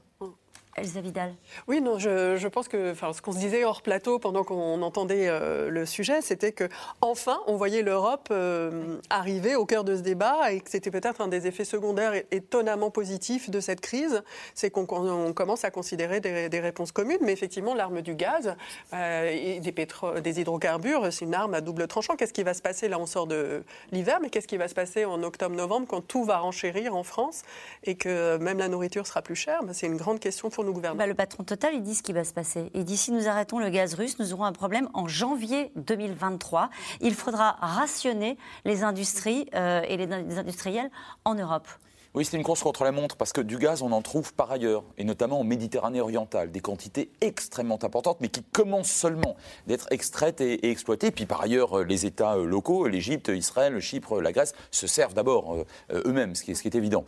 [0.78, 1.34] Elsa Vidal.
[1.68, 5.72] Oui, non, je, pense que ce qu'on se disait hors plateau pendant qu'on entendait euh,
[5.72, 6.70] le sujet, c'était que
[7.02, 11.20] enfin on voyait l'Europe euh, arriver au cœur de ce débat et que c'était peut-être
[11.20, 14.22] un des effets secondaires étonnamment positifs de cette crise,
[14.54, 17.18] c'est qu'on commence à considérer des, réponses communes.
[17.22, 18.56] Mais effectivement, l'arme du gaz
[18.94, 22.16] euh, et des, hydrocarbures, c'est une arme à double tranchant.
[22.16, 22.88] Qu'est-ce qui va se passer?
[22.88, 26.24] Là On sort de l'hiver, mais qu'est-ce qui va se passer en octobre-novembre quand tout
[26.24, 27.42] va renchérir en France
[27.84, 29.64] et que même la nourriture sera plus chère?
[29.64, 32.34] Ben, C'est une grande question pour bah, le patron Total, dit ce qui va se
[32.34, 32.72] passer.
[32.74, 36.70] Il dit si nous arrêtons le gaz russe, nous aurons un problème en janvier 2023.
[37.02, 40.90] Il faudra rationner les industries euh, et les industriels
[41.26, 41.68] en Europe.
[42.18, 44.50] Oui, c'est une course contre la montre parce que du gaz, on en trouve par
[44.50, 49.36] ailleurs, et notamment en Méditerranée orientale, des quantités extrêmement importantes, mais qui commencent seulement
[49.68, 51.12] d'être extraites et, exploitées.
[51.12, 55.58] Puis par ailleurs, les États locaux, l'Égypte, Israël, Chypre, la Grèce, se servent d'abord
[55.92, 57.06] eux-mêmes, ce, ce, qui est évident.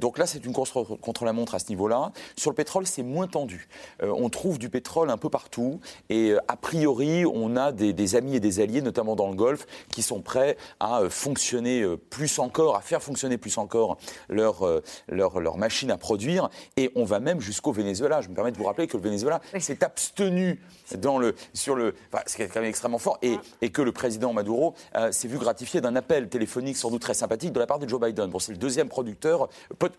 [0.00, 2.12] donc là, c'est une course contre la montre à ce niveau-là.
[2.36, 3.66] Sur le pétrole, c'est moins tendu.
[4.00, 8.36] on trouve du pétrole un peu partout, et a priori, on a des, des amis
[8.36, 12.80] et des alliés, notamment dans le Golfe, qui sont prêts à fonctionner plus encore, à
[12.80, 13.98] faire fonctionner plus encore
[14.28, 16.50] leur, euh, leur, leur machine à produire.
[16.76, 18.20] Et on va même jusqu'au Venezuela.
[18.20, 20.60] Je me permets de vous rappeler que le Venezuela s'est abstenu
[20.98, 21.94] dans le, sur le.
[22.12, 23.18] Enfin, ce qui est quand même extrêmement fort.
[23.22, 27.02] Et, et que le président Maduro euh, s'est vu gratifié d'un appel téléphonique sans doute
[27.02, 28.30] très sympathique de la part de Joe Biden.
[28.30, 29.48] Bon, c'est le deuxième producteur,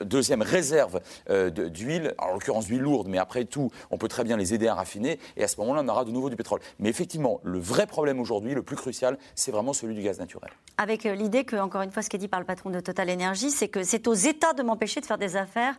[0.02, 4.38] deuxième réserve euh, d'huile, en l'occurrence d'huile lourde, mais après tout, on peut très bien
[4.38, 5.20] les aider à raffiner.
[5.38, 6.60] Et à ce moment-là, on aura de nouveau du pétrole.
[6.80, 10.52] Mais effectivement, le vrai problème aujourd'hui, le plus crucial, c'est vraiment celui du gaz naturel.
[10.78, 13.10] Avec l'idée que, encore une fois, ce qui est dit par le patron de Total
[13.10, 15.76] Energy, c'est que c'est aux États de m'empêcher de faire des affaires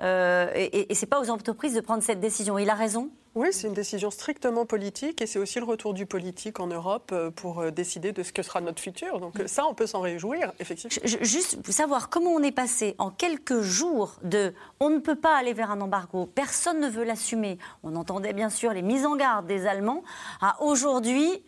[0.00, 2.58] euh, et, et ce n'est pas aux entreprises de prendre cette décision.
[2.58, 6.06] Il a raison oui, c'est une décision strictement politique et c'est aussi le retour du
[6.06, 9.18] politique en Europe euh, pour euh, décider de ce que sera notre futur.
[9.18, 10.96] Donc ça, on peut s'en réjouir, effectivement.
[11.20, 15.36] Juste pour savoir comment on est passé en quelques jours de on ne peut pas
[15.36, 17.58] aller vers un embargo, personne ne veut l'assumer.
[17.82, 20.04] On entendait bien sûr les mises en garde des Allemands
[20.40, 21.42] à aujourd'hui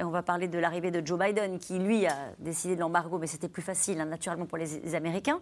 [0.00, 3.26] on va parler de l'arrivée de Joe Biden, qui lui a décidé de l'embargo, mais
[3.26, 5.40] c'était plus facile, hein, naturellement, pour les, Américains,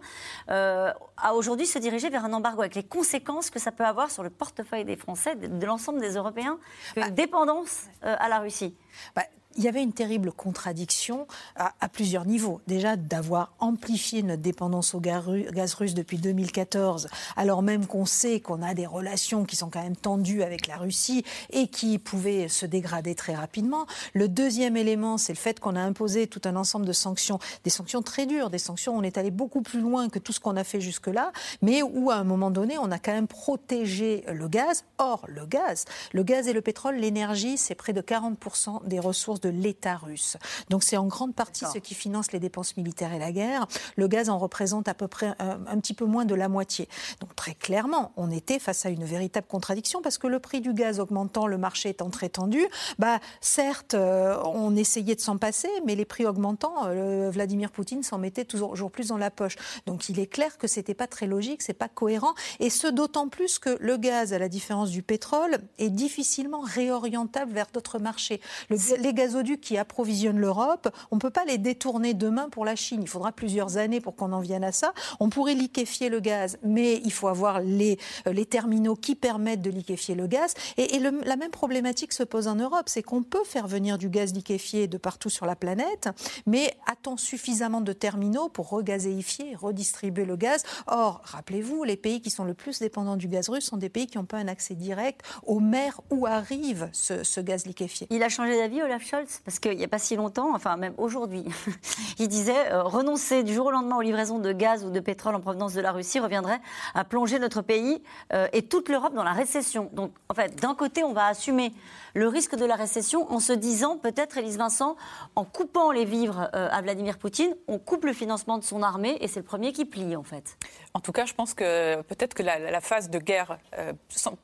[0.49, 4.11] euh, a aujourd'hui se diriger vers un embargo avec les conséquences que ça peut avoir
[4.11, 6.57] sur le portefeuille des Français, de, l'ensemble des Européens,
[6.95, 8.75] une bah, dépendance euh, à la Russie.
[9.15, 9.23] Bah,
[9.55, 12.61] il y avait une terrible contradiction à, plusieurs niveaux.
[12.67, 18.61] Déjà, d'avoir amplifié notre dépendance au gaz russe depuis 2014, alors même qu'on sait qu'on
[18.61, 22.65] a des relations qui sont quand même tendues avec la Russie et qui pouvaient se
[22.65, 23.85] dégrader très rapidement.
[24.13, 27.69] Le deuxième élément, c'est le fait qu'on a imposé tout un ensemble de sanctions, des
[27.69, 30.39] sanctions très dures, des sanctions où on est allé beaucoup plus loin que tout ce
[30.39, 31.31] qu'on a fait jusque-là,
[31.61, 34.83] mais où à un moment donné, on a quand même protégé le gaz.
[34.97, 39.39] Or, le gaz, le gaz et le pétrole, l'énergie, c'est près de 40% des ressources
[39.47, 40.37] l'État russe.
[40.69, 43.67] Donc c'est en grande partie ce qui finance les dépenses militaires et la guerre.
[43.95, 46.87] Le gaz en représente à peu près euh, un, petit peu moins de la moitié.
[47.19, 50.73] Donc très clairement, on était face à une véritable contradiction parce que le prix du
[50.73, 52.65] gaz augmentant, le marché étant très tendu,
[52.99, 58.03] bah certes, euh, on essayait de s'en passer, mais les prix augmentant, euh, Vladimir Poutine
[58.03, 59.55] s'en mettait toujours plus dans la poche.
[59.85, 63.27] Donc il est clair que c'était pas très logique, c'est pas cohérent, et ce d'autant
[63.27, 68.41] plus que le gaz, à la différence du pétrole, est difficilement réorientable vers d'autres marchés.
[68.69, 72.99] les gaz qui approvisionnent l'Europe, on ne peut pas les détourner demain pour la Chine.
[73.01, 74.93] Il faudra plusieurs années pour qu'on en vienne à ça.
[75.19, 79.61] On pourrait liquéfier le gaz, mais il faut avoir les, euh, les terminaux qui permettent
[79.61, 80.53] de liquéfier le gaz.
[80.77, 84.33] Et, la même problématique se pose en Europe, c'est qu'on peut faire venir du gaz
[84.33, 86.09] liquéfié de partout sur la planète,
[86.45, 90.63] mais a-t-on suffisamment de terminaux pour regazéifier redistribuer le gaz?
[90.87, 94.07] Or, rappelez-vous, les pays qui sont le plus dépendants du gaz russe sont des pays
[94.07, 98.07] qui n'ont pas un accès direct aux mers où arrive ce, ce gaz liquéfié.
[98.09, 99.24] Il a changé d'avis, Olaf Scholz?
[99.43, 101.45] Parce qu'il n'y a pas si longtemps, enfin même aujourd'hui,
[102.19, 105.35] il disait euh, renoncer du jour au lendemain aux livraisons de gaz ou de pétrole
[105.35, 106.59] en provenance de la Russie reviendrait
[106.93, 108.01] à plonger notre pays
[108.33, 109.89] euh, et toute l'Europe dans la récession.
[109.93, 111.73] Donc en fait, d'un côté, on va assumer
[112.13, 114.95] le risque de la récession en se disant peut-être, Élise Vincent,
[115.35, 119.17] en coupant les vivres euh, à Vladimir Poutine, on coupe le financement de son armée
[119.21, 120.57] et c'est le premier qui plie en fait.
[120.93, 123.57] En tout cas, je pense que peut-être que la, phase de guerre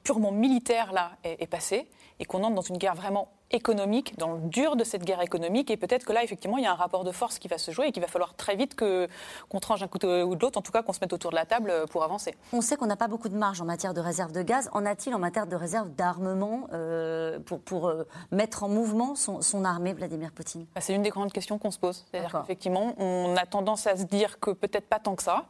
[0.03, 1.87] purement militaire là est passée
[2.19, 5.69] et qu'on entre dans une guerre vraiment économique, dans le dur de cette guerre économique.
[5.71, 7.71] Et peut-être que là, effectivement, il y a un rapport de force qui va se
[7.71, 10.61] jouer et qu'il va falloir très vite qu'on tranche un couteau ou de l'autre, en
[10.61, 12.35] tout cas qu'on se mette autour de la table pour avancer.
[12.53, 14.69] On sait qu'on n'a pas beaucoup de marge en matière de réserve de gaz.
[14.73, 19.41] En a-t-il en matière de réserve d'armement euh, pour, pour euh, mettre en mouvement son,
[19.41, 20.65] son armée, Vladimir Poutine?
[20.75, 22.05] Bah, C'est une des grandes questions qu'on se pose.
[22.11, 25.45] C'est-à-dire qu'effectivement, on a tendance à se dire que peut-être pas tant que ça.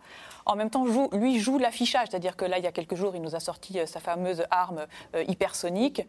[0.46, 3.22] En même temps, lui joue l'affichage, c'est-à-dire que là, il y a quelques jours, il
[3.22, 4.86] nous a sorti euh, sa fameuse arme
[5.28, 6.08] hypersonique,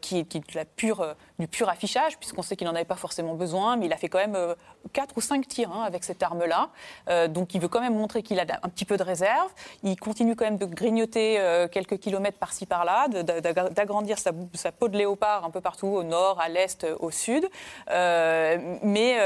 [0.00, 1.07] qui, qui est la pure
[1.38, 4.08] du pur affichage, puisqu'on sait qu'il n'en avait pas forcément besoin, mais il a fait
[4.08, 4.54] quand même euh,
[4.92, 6.70] quatre ou cinq tirs hein, avec cette arme-là.
[7.08, 9.50] Euh, donc il veut quand même montrer qu'il a un petit peu de réserve.
[9.82, 14.32] Il continue quand même de grignoter euh, quelques kilomètres par-ci par-là, d'agrandir sa,
[14.72, 17.48] peau de léopard un peu partout, au nord, à l'est, au sud.
[17.88, 19.16] mais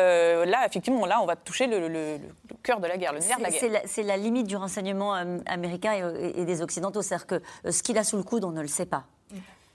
[0.47, 2.19] là, effectivement, là, on va toucher le,
[2.63, 3.83] cœur de la guerre, le nerf de la guerre.
[3.87, 5.15] C'est la, limite du renseignement
[5.47, 7.03] américain et, et des Occidentaux.
[7.03, 9.05] C'est-à-dire que ce qu'il a sous le coude, on ne le sait pas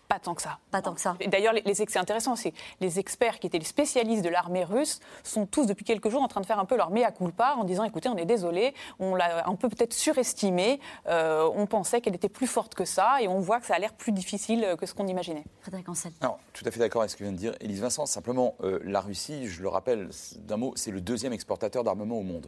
[0.07, 0.59] Pas tant que ça.
[0.71, 1.17] Pas tant que ça.
[1.27, 5.45] D'ailleurs, les, c'est intéressant, c'est les experts qui étaient les spécialistes de l'armée russe sont
[5.45, 7.83] tous depuis quelques jours en train de faire un peu leur mea culpa en disant
[7.83, 12.29] écoutez, on est désolé, on l'a un peu peut-être surestimé, euh, on pensait qu'elle était
[12.29, 14.93] plus forte que ça et on voit que ça a l'air plus difficile que ce
[14.93, 15.43] qu'on imaginait.
[15.61, 16.13] Frédéric Ancel.
[16.21, 18.05] Alors, tout à fait d'accord avec ce que vient de dire Élise Vincent.
[18.05, 22.23] Simplement, euh, la Russie, je le rappelle d'un mot, c'est le deuxième exportateur d'armement au
[22.23, 22.47] monde.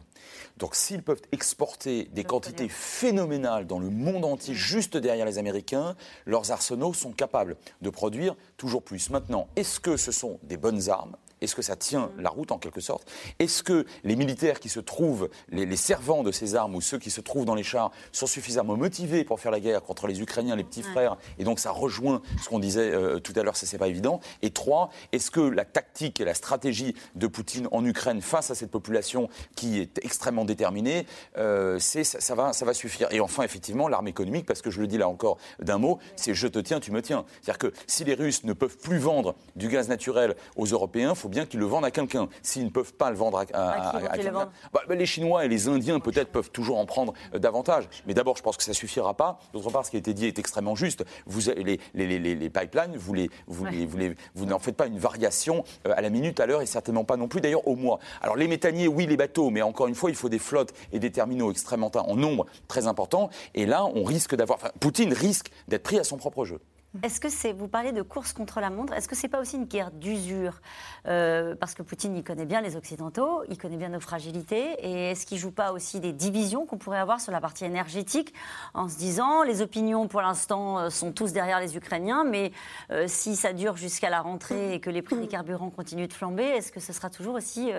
[0.57, 5.95] Donc, s'ils peuvent exporter des quantités phénoménales dans le monde entier, juste derrière les Américains,
[6.26, 7.49] leurs arsenaux sont capables
[7.82, 9.10] de produire toujours plus.
[9.10, 11.16] Maintenant, est-ce que ce sont des bonnes armes?
[11.41, 13.09] Est-ce que ça tient la route en quelque sorte?
[13.39, 17.09] Est-ce que les militaires qui se trouvent, les, servants de ces armes ou ceux qui
[17.09, 20.55] se trouvent dans les chars sont suffisamment motivés pour faire la guerre contre les Ukrainiens,
[20.55, 23.65] les petits frères Et donc ça rejoint ce qu'on disait euh, tout à l'heure, ça
[23.65, 24.19] c'est pas évident?
[24.41, 28.55] Et trois, est-ce que la tactique et la stratégie de Poutine en Ukraine face à
[28.55, 31.05] cette population qui est extrêmement déterminée,
[31.37, 33.07] euh, ça, ça, va, ça va suffire?
[33.11, 36.33] Et enfin, effectivement, l'arme économique, parce que je le dis là encore d'un mot, c'est
[36.33, 37.25] je te tiens, tu me tiens.
[37.41, 41.28] C'est-à-dire que si les Russes ne peuvent plus vendre du gaz naturel aux Européens, faut
[41.30, 42.27] bien qu'ils le vendent à quelqu'un.
[42.41, 45.99] S'ils ne peuvent pas le vendre à, quelqu'un, bah, bah, les Chinois et les Indiens
[45.99, 47.88] peut-être peuvent toujours en prendre euh, davantage.
[48.07, 49.39] Mais d'abord, je pense que ça suffira pas.
[49.53, 51.05] D'autre part, ce qui a été dit est extrêmement juste.
[51.25, 53.97] Vous, les, les, les, pipelines, vous, les, vous, vous,
[54.36, 57.17] vous n'en faites pas une variation euh, à la minute, à l'heure, et certainement pas
[57.17, 57.99] non plus d'ailleurs au mois.
[58.21, 60.99] Alors les méthaniers, oui, les bateaux, mais encore une fois, il faut des flottes et
[60.99, 63.30] des terminaux extrêmement en nombre très important.
[63.55, 66.59] Et là, on risque d'avoir, enfin, Poutine risque d'être pris à son propre jeu.
[67.03, 69.57] Est-ce que c'est, vous parlez de course contre la montre, est-ce que c'est pas aussi
[69.57, 70.59] une guerre d'usure
[71.07, 75.11] euh, Parce que Poutine, il connaît bien les Occidentaux, il connaît bien nos fragilités, et
[75.11, 78.33] est-ce qu'il joue pas aussi des divisions qu'on pourrait avoir sur la partie énergétique
[78.73, 82.51] en se disant, les opinions pour l'instant euh, sont tous derrière les Ukrainiens, mais
[82.89, 86.13] euh, si ça dure jusqu'à la rentrée et que les prix des carburants continuent de
[86.13, 87.71] flamber, est-ce que ce sera toujours aussi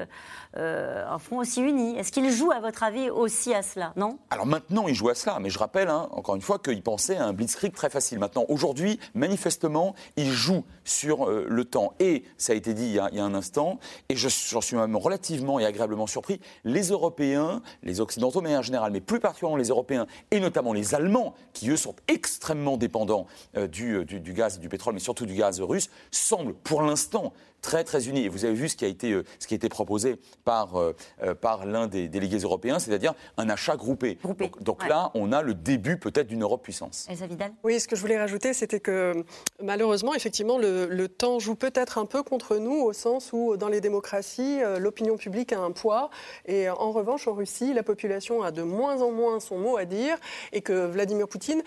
[0.55, 1.97] un front aussi uni?
[1.97, 3.93] Est-ce qu'il joue, à votre avis, aussi à cela?
[3.97, 4.19] Non?
[4.31, 7.17] Alors maintenant, il joue à cela, mais je rappelle, hein, encore une fois, qu'il pensait
[7.17, 8.21] à un blitzkrieg très facile.
[8.21, 11.95] Maintenant, aujourd'hui, manifestement, il joue sur euh, le temps.
[12.01, 13.79] Et, ça a été dit il y a, un instant,
[14.09, 18.93] et j'en suis même relativement et agréablement surpris, les Européens, les Occidentaux, mais en général,
[18.93, 23.27] mais plus particulièrement les Européens, et notamment les Allemands, qui eux sont extrêmement dépendants
[23.57, 27.33] euh, du, du, du, gaz, du pétrole, mais surtout du gaz russe, semblent pour l'instant
[27.61, 28.25] très très unis.
[28.25, 30.77] Et vous avez vu ce qui a été, euh, ce qui a été proposé par,
[30.77, 34.19] euh, euh, par l'un des délégués européens, c'est-à-dire un achat groupé.
[34.61, 37.07] Donc, là, on a le début peut-être d'une Europe puissance.
[37.11, 39.25] Vidal Oui, ce que je voulais rajouter, c'était que
[39.63, 43.69] malheureusement, effectivement, le, le temps joue peut-être un peu contre nous, au sens où dans
[43.69, 46.11] les démocraties, l'opinion publique a un poids.
[46.47, 49.85] Et en revanche, en Russie, la population a de moins en moins son mot à
[49.85, 50.17] dire
[50.53, 51.63] et que Vladimir Poutine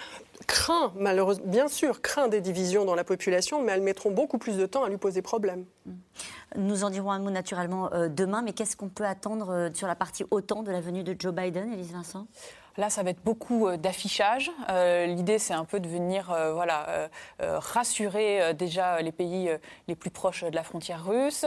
[0.47, 4.57] craint, malheureusement, bien sûr, craint des divisions dans la population, mais elles mettront beaucoup plus
[4.57, 5.65] de temps à lui poser problème.
[6.55, 9.87] Nous en dirons un mot naturellement euh, demain, mais qu'est-ce qu'on peut attendre euh, sur
[9.87, 12.27] la partie OTAN de la venue de Joe Biden, Elise Vincent?
[12.75, 14.51] Là, ça va être beaucoup euh, d'affichage.
[14.69, 17.09] Euh, l'idée, c'est un peu de venir euh, voilà,
[17.39, 19.49] rassurer déjà les pays
[19.87, 21.45] les plus proches de la frontière russe,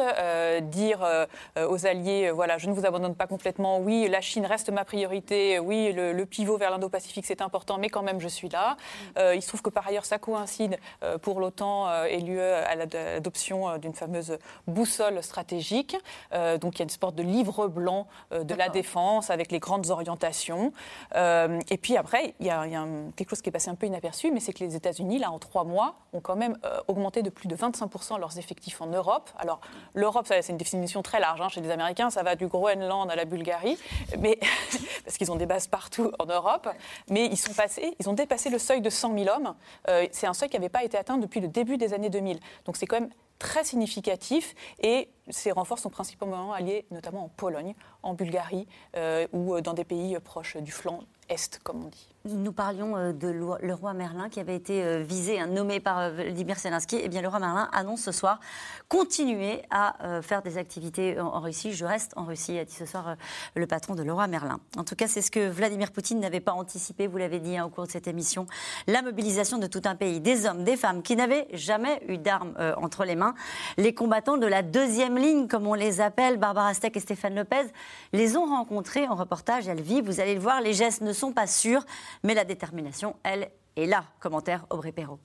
[0.63, 1.07] dire
[1.57, 5.59] aux alliés, voilà, je ne vous abandonne pas complètement, oui, la Chine reste ma priorité,
[5.59, 8.77] oui, le, pivot vers l'Indo-Pacifique, c'est important, mais quand même, je suis là.
[9.17, 10.79] il se trouve que par ailleurs, ça coïncide
[11.23, 15.97] pour l'OTAN et l'UE à l'adoption d'une fameuse boussole stratégique.
[16.61, 19.91] donc, il y a une sorte de livre blanc de la défense avec les grandes
[19.91, 20.73] orientations.
[21.17, 22.67] Euh, et puis après, il y a,
[23.17, 25.39] quelque chose qui est passé un peu inaperçu, mais c'est que les États-Unis, là, en
[25.39, 29.31] trois mois, ont quand même euh, augmenté de plus de 25% leurs effectifs en Europe.
[29.39, 29.61] Alors,
[29.95, 31.41] l'Europe, c'est une définition très large.
[31.41, 31.49] Hein.
[31.49, 33.79] Chez les Américains, ça va du Groenland à la Bulgarie,
[34.19, 34.39] mais,
[35.05, 36.69] parce qu'ils ont des bases partout en Europe.
[37.11, 39.55] Mais ils sont passés, ils ont dépassé le seuil de 100 000 hommes.
[39.89, 42.39] Euh, c'est un seuil qui n'avait pas été atteint depuis le début des années 2000.
[42.65, 47.75] Donc, c'est quand même très significatif et ces renforts sont principalement alliés notamment en Pologne,
[48.03, 48.67] en Bulgarie
[48.97, 52.09] euh, ou dans des pays proches du flanc est, comme on dit.
[52.29, 55.99] Nous parlions euh, de le roi Merlin qui avait été euh, visé, hein, nommé par
[55.99, 56.99] euh, Vladimir Zelensky.
[57.01, 58.41] Eh bien, le Merlin annonce ce soir
[58.89, 61.73] continuer à faire des activités en Russie.
[61.73, 63.17] Je reste en Russie, a dit ce soir
[63.55, 64.61] le patron de le Merlin.
[64.77, 67.67] En tout cas, c'est ce que Vladimir Poutine n'avait pas anticipé, vous l'avez dit hein,
[67.67, 68.47] au cours de cette émission,
[68.87, 72.55] la mobilisation de tout un pays, des hommes, des femmes qui n'avaient jamais eu d'armes
[72.77, 73.35] entre les mains.
[73.77, 77.67] Les combattants de la deuxième ligne, comme on les appelle, Barbara Steck et Stéphane Lopez,
[78.13, 79.67] les ont rencontrés en reportage.
[79.67, 81.85] Elles vivent, vous allez le voir, les gestes ne sont pas sûrs
[82.23, 84.05] mais la détermination, elle, est là.
[84.21, 85.21] Commentaire Aubry Perrault.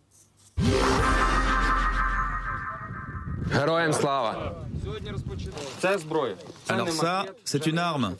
[6.70, 8.16] Alors ça, c'est une arme.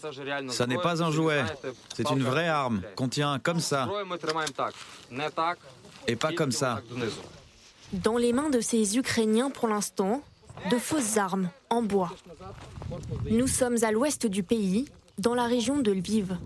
[0.50, 1.44] Ça n'est pas un jouet.
[1.96, 3.88] C'est une vraie arme qu'on tient comme ça.
[6.08, 6.82] Et pas comme ça.
[7.94, 10.22] Dans les mains de ces Ukrainiens, pour l'instant,
[10.70, 12.12] de fausses armes en bois.
[13.30, 14.86] Nous sommes à l'ouest du pays,
[15.18, 16.38] dans la région de Lviv.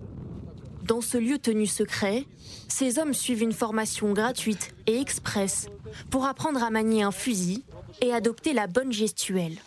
[0.85, 2.25] Dans ce lieu tenu secret,
[2.67, 5.67] ces hommes suivent une formation gratuite et express
[6.11, 7.63] pour apprendre à manier un fusil
[8.01, 9.57] et adopter la bonne gestuelle.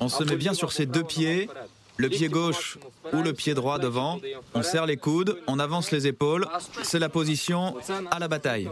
[0.00, 1.50] On se met bien sur ses deux pieds,
[1.96, 2.78] le pied gauche
[3.12, 4.20] ou le pied droit devant,
[4.54, 6.46] on serre les coudes, on avance les épaules,
[6.82, 7.76] c'est la position
[8.10, 8.68] à la bataille.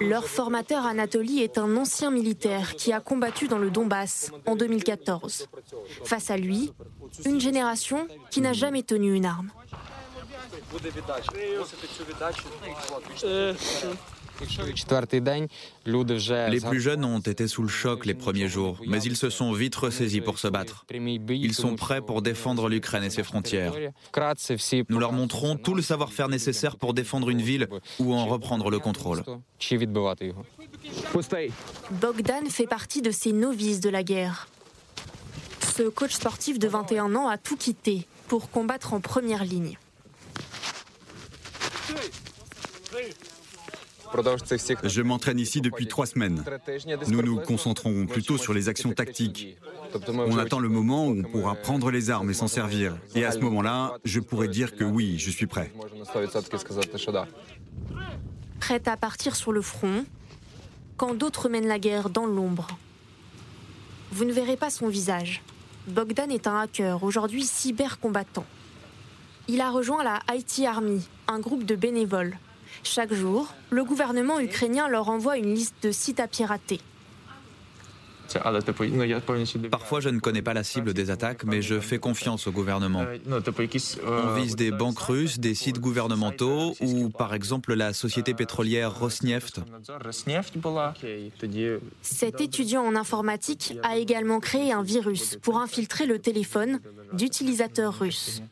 [0.00, 5.48] Leur formateur Anatoly est un ancien militaire qui a combattu dans le Donbass en 2014.
[6.04, 6.72] Face à lui,
[7.24, 9.50] une génération qui n'a jamais tenu une arme.
[16.46, 19.52] Les plus jeunes ont été sous le choc les premiers jours, mais ils se sont
[19.52, 20.86] vite ressaisis pour se battre.
[20.90, 23.74] Ils sont prêts pour défendre l'Ukraine et ses frontières.
[24.88, 27.68] Nous leur montrons tout le savoir-faire nécessaire pour défendre une ville
[27.98, 29.22] ou en reprendre le contrôle.
[31.90, 34.48] Bogdan fait partie de ces novices de la guerre.
[35.76, 39.78] Ce coach sportif de 21 ans a tout quitté pour combattre en première ligne.
[44.84, 46.42] Je m'entraîne ici depuis trois semaines.
[47.08, 49.56] Nous nous concentrons plutôt sur les actions tactiques.
[50.08, 52.96] On attend le moment où on pourra prendre les armes et s'en servir.
[53.14, 55.72] Et à ce moment-là, je pourrais dire que oui, je suis prêt.
[58.60, 60.04] Prêt à partir sur le front,
[60.96, 62.68] quand d'autres mènent la guerre dans l'ombre.
[64.12, 65.42] Vous ne verrez pas son visage.
[65.86, 68.44] Bogdan est un hacker, aujourd'hui cybercombattant.
[69.48, 72.36] Il a rejoint la IT Army, un groupe de bénévoles.
[72.82, 76.80] Chaque jour, le gouvernement ukrainien leur envoie une liste de sites à pirater.
[79.70, 83.04] Parfois, je ne connais pas la cible des attaques, mais je fais confiance au gouvernement.
[84.06, 89.60] On vise des banques russes, des sites gouvernementaux ou, par exemple, la société pétrolière Rosneft.
[92.02, 96.80] Cet étudiant en informatique a également créé un virus pour infiltrer le téléphone
[97.12, 98.42] d'utilisateurs russes.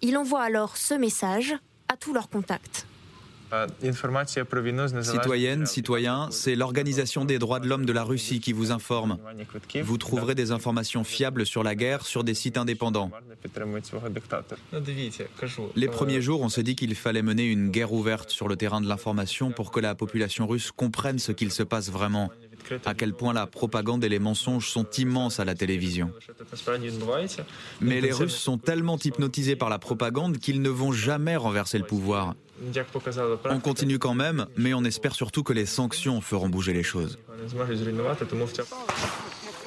[0.00, 1.54] Il envoie alors ce message
[1.88, 2.86] à tous leurs contacts.
[5.02, 9.18] Citoyennes, citoyens, c'est l'Organisation des droits de l'homme de la Russie qui vous informe.
[9.82, 13.10] Vous trouverez des informations fiables sur la guerre sur des sites indépendants.
[15.76, 18.80] Les premiers jours, on s'est dit qu'il fallait mener une guerre ouverte sur le terrain
[18.80, 22.30] de l'information pour que la population russe comprenne ce qu'il se passe vraiment,
[22.86, 26.12] à quel point la propagande et les mensonges sont immenses à la télévision.
[27.80, 31.84] Mais les Russes sont tellement hypnotisés par la propagande qu'ils ne vont jamais renverser le
[31.84, 32.34] pouvoir.
[33.50, 37.18] On continue quand même, mais on espère surtout que les sanctions feront bouger les choses.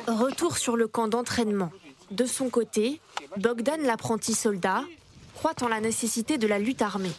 [0.08, 1.72] Retour sur le camp d'entraînement.
[2.12, 3.02] De son côté,
[3.38, 4.84] Bogdan, l'apprenti soldat,
[5.34, 7.12] croit en la nécessité de la lutte armée.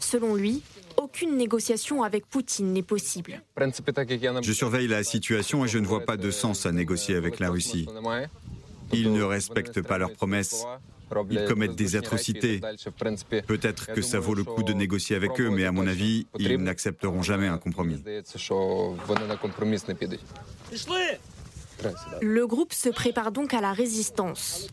[0.00, 0.62] Selon lui,
[0.96, 3.40] aucune négociation avec Poutine n'est possible.
[3.56, 7.50] Je surveille la situation et je ne vois pas de sens à négocier avec la
[7.50, 7.86] Russie.
[8.92, 10.64] Ils ne respectent pas leurs promesses.
[11.30, 12.60] Ils commettent des atrocités.
[13.46, 16.56] Peut-être que ça vaut le coup de négocier avec eux, mais à mon avis, ils
[16.56, 18.02] n'accepteront jamais un compromis.
[22.20, 24.68] Le groupe se prépare donc à la résistance.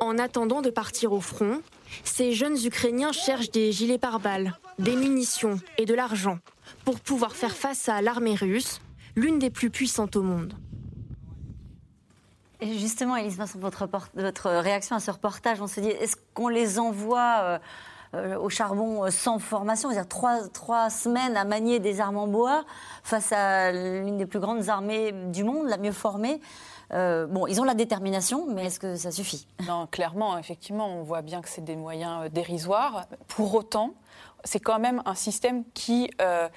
[0.00, 1.62] En attendant de partir au front,
[2.04, 6.38] ces jeunes Ukrainiens cherchent des gilets pare-balles, des munitions et de l'argent
[6.84, 8.80] pour pouvoir faire face à l'armée russe,
[9.16, 10.54] l'une des plus puissantes au monde.
[12.62, 16.78] Justement, Elise Vincent, votre, votre, réaction à ce reportage, on se dit, est-ce qu'on les
[16.78, 17.58] envoie euh,
[18.14, 22.28] euh, au charbon euh, sans formation, c'est-à-dire trois, trois, semaines à manier des armes en
[22.28, 22.64] bois
[23.02, 26.40] face à l'une des plus grandes armées du monde, la mieux formée.
[26.90, 29.46] Bon, ils ont la détermination, mais est-ce que ça suffit?
[29.66, 33.06] Non, clairement, effectivement, on voit bien que c'est des moyens dérisoires.
[33.28, 33.94] Pour autant,
[34.44, 36.48] c'est quand même un système qui, euh,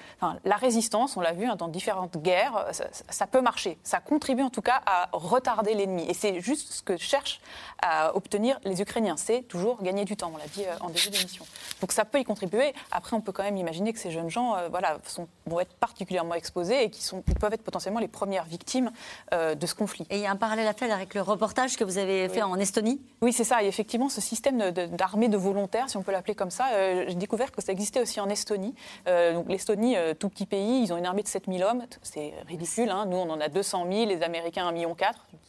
[0.44, 3.78] la résistance, on l'a vu hein, dans différentes guerres, ça, peut marcher.
[3.82, 6.04] Ça contribue en tout cas à retarder l'ennemi.
[6.08, 7.40] Et c'est juste ce que cherchent
[7.82, 9.16] à obtenir les Ukrainiens.
[9.16, 10.32] C'est toujours gagner du temps.
[10.34, 11.44] On l'a dit euh, en début d'émission.
[11.80, 12.74] Donc ça peut y contribuer.
[12.90, 15.74] Après, on peut quand même imaginer que ces jeunes gens, euh, voilà, sont, vont être
[15.74, 18.90] particulièrement exposés et qui sont, peuvent être potentiellement les premières victimes
[19.32, 20.06] de ce conflit.
[20.10, 22.42] Et il y a un parallèle à faire avec le reportage que vous avez fait
[22.42, 23.00] en Estonie?
[23.20, 23.62] Oui, c'est ça.
[23.62, 26.66] Et effectivement, ce système d'armée de, volontaires, si on peut l'appeler comme ça,
[27.06, 28.74] j'ai découvert que ça existait aussi en Estonie.
[29.06, 31.84] Euh, l'Estonie, euh, tout petit pays, ils ont une armée de 7000 hommes.
[32.02, 32.90] C'est ridicule.
[32.90, 33.04] Hein.
[33.06, 34.96] Nous, on en a 200 000, les Américains 1,4 million,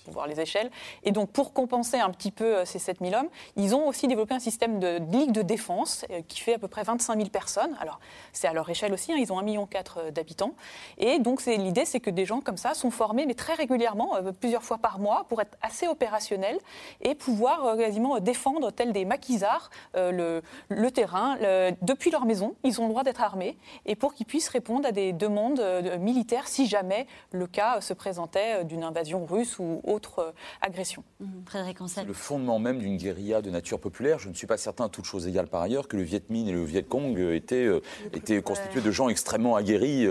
[0.08, 0.70] voir les échelles.
[1.04, 4.34] Et donc, pour compenser un petit peu euh, ces 7000 hommes, ils ont aussi développé
[4.34, 7.78] un système de ligue de défense qui fait à peu près 25 000 personnes.
[7.80, 8.00] Alors,
[8.34, 9.14] c'est à leur échelle aussi.
[9.14, 9.18] Hein.
[9.18, 9.68] Ils ont 1,4 million
[10.14, 10.52] d'habitants.
[10.98, 14.64] Et donc, l'idée, c'est que des gens comme ça sont formés, mais très régulièrement, plusieurs
[14.64, 16.60] fois par mois, pour être assez opérationnels
[17.02, 20.42] et pouvoir quasiment défendre, tel des maquisards, le,
[20.90, 21.38] terrain,
[21.82, 24.92] depuis leur maison, ils ont le droit d'être armés et pour qu'ils puissent répondre à
[24.92, 30.34] des demandes euh, militaires si jamais le cas se présentait d'une invasion russe ou autre
[30.62, 31.04] agression.
[31.20, 31.26] Mmh.
[31.46, 34.20] Frédéric C'est le fondement même d'une guérilla de nature populaire.
[34.20, 36.52] Je ne suis pas certain, toutes choses égales par ailleurs, que le Viet Minh et
[36.52, 37.68] le Viet Cong étaient,
[38.14, 40.08] étaient constitués de gens extrêmement aguerris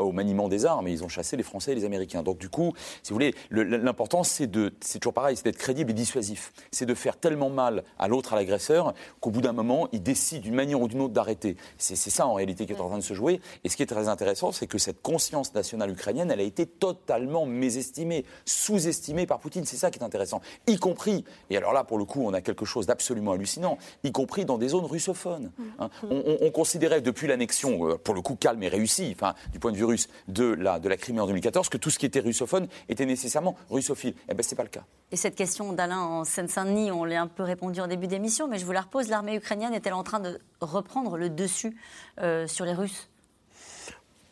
[0.00, 2.22] au maniement des armes et ils ont chassé les Français et les Américains.
[2.22, 2.72] Donc du coup,
[3.02, 6.52] si vous voulez, l'important c'est de, c'est toujours pareil, c'est d'être crédible et dissuasif.
[6.70, 10.42] C'est de faire tellement mal à l'autre, à l'agresseur, qu'au bout d'un moment, il décide
[10.42, 11.41] d'une manière ou d'une autre d'arrêter.
[11.78, 13.40] C'est ça en réalité qui est en train de se jouer.
[13.64, 16.66] Et ce qui est très intéressant, c'est que cette conscience nationale ukrainienne, elle a été
[16.66, 19.64] totalement mésestimée, sous-estimée par Poutine.
[19.64, 20.40] C'est ça qui est intéressant.
[20.66, 24.12] Y compris, et alors là, pour le coup, on a quelque chose d'absolument hallucinant, y
[24.12, 25.52] compris dans des zones russophones.
[25.78, 25.90] Hein.
[26.10, 29.76] On, considérait depuis l'annexion, euh, pour le coup calme et réussie, enfin, du point de
[29.76, 32.68] vue russe, de la, de la Crimée en 2014, que tout ce qui était russophone
[32.88, 34.14] était nécessairement russophile.
[34.28, 34.84] Eh bien, ce n'est pas le cas.
[35.10, 38.58] Et cette question d'Alain en Seine-Saint-Denis, on l'a un peu répondu en début d'émission, mais
[38.58, 39.08] je vous la repose.
[39.08, 41.76] L'armée ukrainienne est-elle en train de reprendre le dessus
[42.20, 43.08] euh, sur les Russes.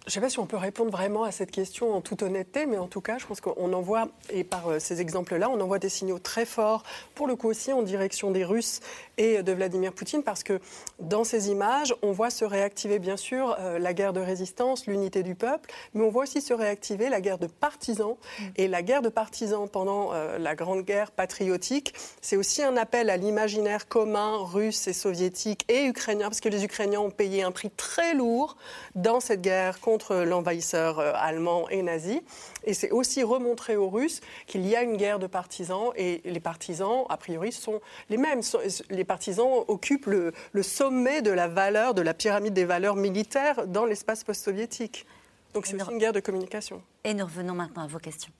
[0.06, 2.66] Je ne sais pas si on peut répondre vraiment à cette question en toute honnêteté,
[2.66, 5.60] mais en tout cas, je pense qu'on en voit, et par euh, ces exemples-là, on
[5.60, 6.84] envoie des signaux très forts,
[7.14, 8.80] pour le coup aussi en direction des Russes
[9.20, 10.60] et de Vladimir Poutine, parce que
[10.98, 15.22] dans ces images, on voit se réactiver bien sûr euh, la guerre de résistance, l'unité
[15.22, 18.16] du peuple, mais on voit aussi se réactiver la guerre de partisans.
[18.56, 21.92] Et la guerre de partisans pendant euh, la Grande Guerre patriotique,
[22.22, 26.64] c'est aussi un appel à l'imaginaire commun russe et soviétique et ukrainien, parce que les
[26.64, 28.56] Ukrainiens ont payé un prix très lourd
[28.94, 32.22] dans cette guerre contre l'envahisseur euh, allemand et nazi.
[32.64, 36.40] Et c'est aussi remontrer aux Russes qu'il y a une guerre de partisans et les
[36.40, 38.40] partisans, a priori, sont les mêmes.
[38.88, 43.84] Les partisans occupent le, sommet de la valeur, de la pyramide des valeurs militaires dans
[43.84, 45.04] l'espace post-soviétique.
[45.52, 46.80] Donc c'est aussi une guerre de communication.
[47.02, 48.30] Et nous revenons maintenant à vos questions.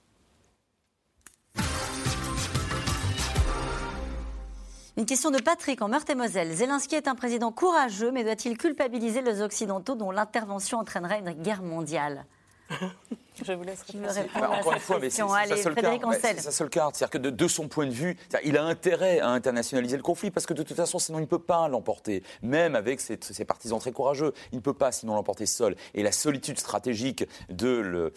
[4.95, 6.53] Une question de Patrick en Meurthe-et-Moselle.
[6.53, 11.63] Zelensky est un président courageux, mais doit-il culpabiliser les Occidentaux dont l'intervention entraînerait une guerre
[11.63, 12.25] mondiale?
[13.35, 14.51] Je vous laisse répondre.
[14.51, 16.01] encore une fois, mais c'est sa seule carte.
[16.21, 16.95] C'est sa seule carte.
[16.95, 20.45] C'est-à-dire que de, son point de vue, il a intérêt à internationaliser le conflit parce
[20.45, 22.23] que de toute façon, sinon, il ne peut pas l'emporter.
[22.41, 25.75] Même avec ses, partisans très courageux, il ne peut pas sinon l'emporter seul.
[25.93, 28.11] Et la solitude stratégique de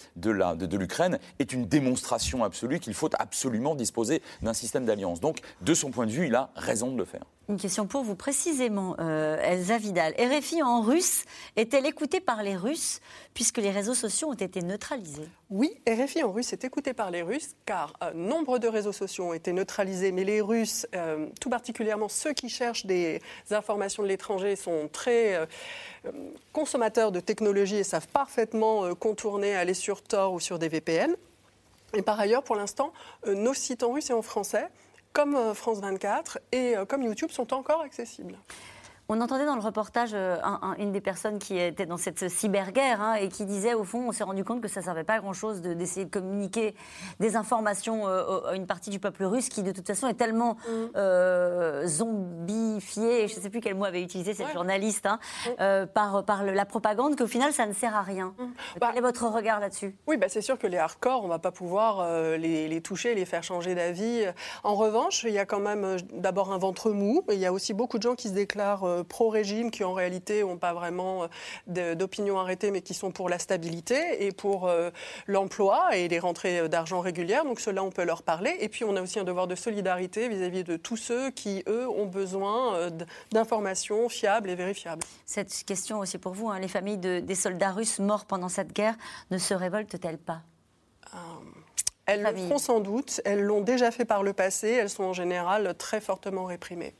[0.77, 5.21] l'Ukraine est une démonstration absolue qu'il faut absolument disposer d'un système d'alliance.
[5.21, 7.25] Donc, de son point de vue, il a raison de le faire.
[7.49, 10.15] Une question pour vous précisément, euh, Elsa Vidal.
[10.19, 11.25] RFI en russe
[11.57, 13.01] est-elle écoutée par les Russes
[13.35, 15.04] puisque les réseaux sociaux ont été neutralisés?
[15.51, 19.27] Oui, RFI en russe est écoutée par les Russes car euh, nombre de réseaux sociaux
[19.27, 24.09] ont été neutralisés, mais les Russes, euh, tout particulièrement ceux qui cherchent des informations de
[24.09, 25.47] l'étranger, sont très
[26.53, 31.15] consommateurs de technologie et savent parfaitement contourner, aller sur Tor ou sur des VPN.
[31.95, 32.93] Et par ailleurs, pour l'instant,
[33.27, 34.69] nos sites en russe et en français
[35.15, 38.37] comme euh, France 24 et euh, comme YouTube sont encore accessibles.
[39.09, 40.39] On entendait dans le reportage euh,
[40.79, 44.13] une des personnes qui était dans cette cyberguerre hein, et qui disait, au fond, on
[44.13, 46.75] s'est rendu compte que ça ne servait pas à grand-chose d'essayer de, communiquer
[47.21, 50.55] des informations euh, à une partie du peuple russe qui, de toute façon, est tellement
[50.55, 50.71] mm.
[50.97, 55.19] euh, zombifié, je ne sais plus quel mot avait utilisé cette journaliste, hein,
[55.59, 55.87] mm.
[55.89, 58.35] par, par la propagande, qu'au final, ça ne sert à rien.
[58.39, 58.45] Mm.
[58.73, 59.95] Quel bah est votre regard là-dessus?
[60.07, 63.15] Oui, bah, c'est sûr que les hardcore, on ne va pas pouvoir les, les, toucher,
[63.15, 64.25] les faire changer d'avis.
[64.63, 67.75] En revanche, il y a quand même d'abord un ventre mou, il y a aussi
[67.75, 71.29] beaucoup de gens qui se déclarent euh, pro-régime qui en réalité n'ont pas vraiment
[71.77, 74.91] euh, d'opinion arrêtée mais qui sont pour la stabilité et pour euh,
[75.27, 77.45] l'emploi et les rentrées d'argent régulières.
[77.45, 78.57] Donc cela, on peut leur parler.
[78.61, 81.89] Et puis on a aussi un devoir de solidarité vis-à-vis de tous ceux qui, eux,
[81.89, 82.91] ont besoin
[83.33, 85.05] d'informations fiables et vérifiables.
[85.27, 86.59] Cette question aussi pour vous, hein.
[86.59, 88.97] les familles des soldats russes morts pendant cette guerre
[89.31, 90.43] ne se révoltent-elles pas?
[92.07, 95.13] Elles le feront sans doute, elles l'ont déjà fait par le passé, elles sont en
[95.13, 96.95] général très fortement réprimées.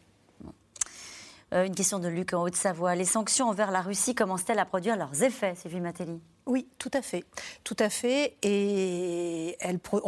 [1.55, 2.95] Euh, une question de Luc en Haute-Savoie.
[2.97, 7.01] Les sanctions envers la Russie commencent-elles à produire leurs effets, Sylvie Matelli oui, tout à
[7.01, 7.25] fait,
[7.65, 8.37] tout à fait.
[8.43, 9.57] Et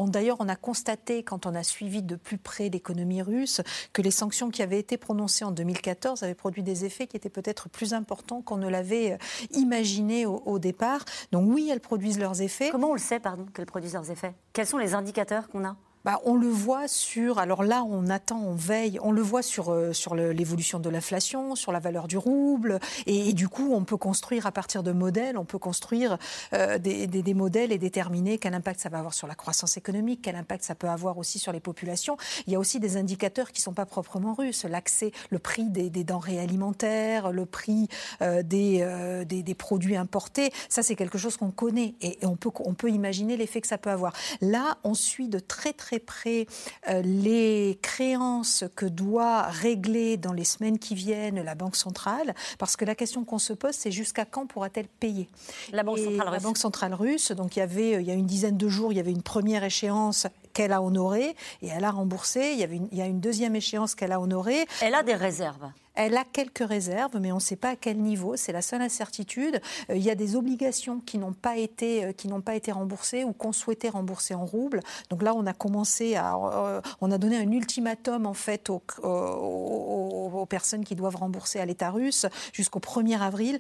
[0.09, 3.62] d'ailleurs, on a constaté quand on a suivi de plus près l'économie russe
[3.94, 7.30] que les sanctions qui avaient été prononcées en 2014 avaient produit des effets qui étaient
[7.30, 9.16] peut-être plus importants qu'on ne l'avait euh,
[9.53, 11.07] imaginé au, au, départ.
[11.32, 12.68] Donc oui, elles produisent leurs effets.
[12.70, 14.34] Comment on le sait, pardon, qu'elles produisent leurs effets?
[14.53, 15.74] Quels sont les indicateurs qu'on a?
[16.07, 19.72] Bah, on le voit sur, alors là on attend, on veille, on le voit sur,
[19.72, 23.96] euh, sur l'évolution de l'inflation, sur la valeur du rouble, et, du coup on peut
[23.96, 26.16] construire à partir de modèles, on peut construire
[26.52, 30.20] euh, des, des, modèles et déterminer quel impact ça va avoir sur la croissance économique,
[30.22, 32.16] quel impact ça peut avoir aussi sur les populations.
[32.46, 35.64] Il y a aussi des indicateurs qui ne sont pas proprement russes, l'accès, le prix
[35.70, 37.88] des, denrées alimentaires, le prix
[38.22, 42.50] euh, des, des, produits importés, ça c'est quelque chose qu'on connaît et, et, on, peut,
[42.61, 44.12] on peut imaginer l'effet que ça peut avoir.
[44.40, 46.47] Là on suit de très très très près
[46.88, 52.76] euh, les créances que doit régler dans les semaines qui viennent la Banque centrale, parce
[52.76, 55.28] que la question qu'on se pose, c'est jusqu'à quand pourra-t-elle payer
[55.72, 56.42] La Banque centrale la russe.
[56.42, 58.97] Banque centrale russe, donc il y avait, il y a une dizaine de jours, il
[58.97, 62.53] y avait une première échéance qu'elle a honorée et elle a remboursé.
[62.53, 64.66] Il y, avait une, il y a une deuxième échéance qu'elle a honorée.
[64.80, 65.70] Elle a des réserves.
[65.97, 68.36] Elle a quelques réserves, mais on ne sait pas à quel niveau.
[68.36, 69.61] C'est la seule incertitude.
[69.90, 72.70] Euh, il y a des obligations qui n'ont pas été euh, qui n'ont pas été
[72.70, 74.80] remboursées ou qu'on souhaitait rembourser en roubles.
[75.11, 78.82] Donc là, on a commencé à, euh, on a donné un ultimatum en fait aux,
[79.03, 83.59] aux, aux personnes qui doivent rembourser à l'État russe jusqu'au 1er avril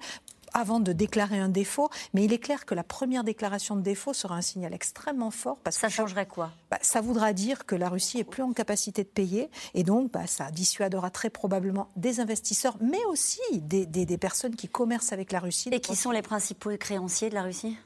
[0.56, 1.90] avant de déclarer un défaut.
[2.14, 5.58] Mais il est clair que la première déclaration de défaut sera un signal extrêmement fort.
[5.62, 6.50] Parce ça que changerait quoi?
[6.70, 10.12] Bah, Ça voudra dire que la Russie est plus en capacité de payer et donc
[10.12, 15.12] bah, ça dissuadera très probablement des investisseurs, mais aussi des, des, des, personnes qui commercent
[15.12, 15.68] avec la Russie.
[15.72, 17.76] Et qui sont les principaux créanciers de la Russie?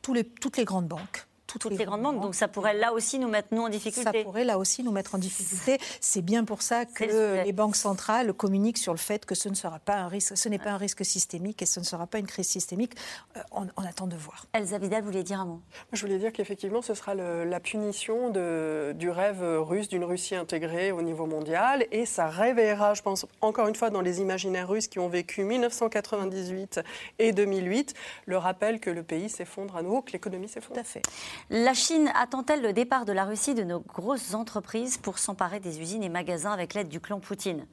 [0.00, 1.26] Tous les, Toutes les grandes banques
[1.58, 2.20] toutes, les, grandes banques.
[2.20, 4.18] Donc ça pourrait là aussi nous mettre nous en difficulté.
[4.18, 5.78] Ça pourrait là aussi nous mettre en difficulté.
[6.00, 9.54] C'est bien pour ça que les banques centrales communiquent sur le fait que ce ne
[9.54, 12.18] sera pas un risque, ce n'est pas un risque systémique et ce ne sera pas
[12.18, 12.94] une crise systémique.
[13.36, 14.46] Euh, on, on, attend de voir.
[14.52, 15.60] Elsa Vidal voulait dire un mot?
[15.92, 20.34] Je voulais dire qu'effectivement ce sera le, la punition de, du rêve russe d'une Russie
[20.34, 24.68] intégrée au niveau mondial et ça réveillera, je pense, encore une fois dans les imaginaires
[24.68, 26.80] russes qui ont vécu 1998
[27.18, 27.94] et 2008,
[28.26, 30.74] le rappel que le pays s'effondre à nouveau, que l'économie s'effondre.
[30.74, 31.02] Tout à fait.
[31.50, 35.80] La Chine attend-elle le départ de la Russie de nos grosses entreprises pour s'emparer des
[35.80, 37.66] usines et magasins avec l'aide du clan Poutine?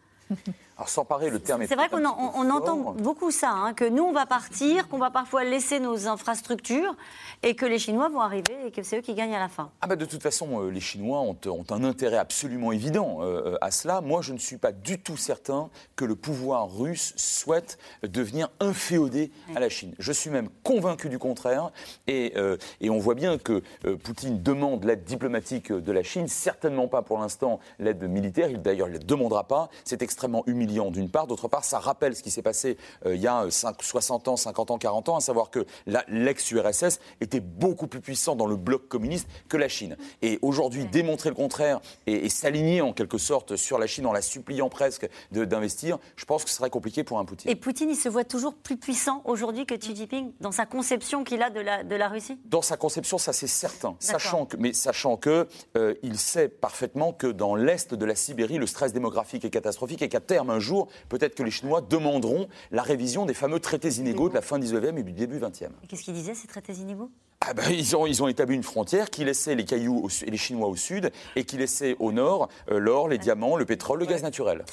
[0.81, 1.67] Alors s'emparer, le terme est.
[1.67, 4.97] C'est vrai qu'on on, on entend beaucoup ça, hein, que nous on va partir, qu'on
[4.97, 6.95] va parfois laisser nos infrastructures
[7.43, 9.69] et que les Chinois vont arriver et que c'est eux qui gagnent à la fin.
[9.81, 13.57] Ah bah de toute façon, euh, les Chinois ont, ont, un intérêt absolument évident euh,
[13.61, 14.01] à cela.
[14.01, 19.31] Moi, je ne suis pas du tout certain que le pouvoir russe souhaite devenir inféodé
[19.55, 19.93] à la Chine.
[19.99, 21.69] Je suis même convaincu du contraire.
[22.07, 26.27] Et, euh, et on voit bien que euh, Poutine demande l'aide diplomatique de la Chine,
[26.27, 28.49] certainement pas pour l'instant l'aide militaire.
[28.49, 29.69] Il d'ailleurs ne la demandera pas.
[29.83, 31.27] C'est extrêmement humiliant d'une part.
[31.27, 34.37] D'autre part, ça rappelle ce qui s'est passé euh, il y a 5, 60 ans,
[34.37, 35.65] 50 ans, 40 ans, à savoir que
[36.07, 39.97] l'ex-URSS était beaucoup plus puissant dans le bloc communiste que la Chine.
[40.21, 44.13] Et aujourd'hui, démontrer le contraire et, et s'aligner en quelque sorte sur la Chine en
[44.13, 47.51] la suppliant presque d'investir, je pense que ce serait compliqué pour un Poutine.
[47.51, 51.23] Et Poutine, il se voit toujours plus puissant aujourd'hui que Xi Jinping dans sa conception
[51.23, 52.39] qu'il a de la, de la Russie?
[52.45, 53.95] Dans sa conception, ça c'est certain.
[53.99, 55.47] Sachant que, mais sachant que
[55.77, 60.01] euh, il sait parfaitement que dans l'est de la Sibérie, le stress démographique est catastrophique
[60.01, 63.89] et qu'à terme, un jour, peut-être que les Chinois demanderont la révision des fameux traités
[63.95, 65.69] inégaux de la fin 19e et du début 20e.
[65.87, 67.09] Qu'est-ce qu'ils disaient, ces traités inégaux?
[67.41, 70.37] Ah ben, ils, ont, ils ont établi une frontière qui laissait les cailloux et les
[70.37, 74.05] Chinois au sud et qui laissait au nord euh, l'or, les diamants, le pétrole, le
[74.05, 74.63] gaz naturel.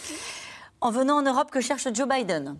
[0.80, 2.58] En venant en Europe, que cherche Joe Biden?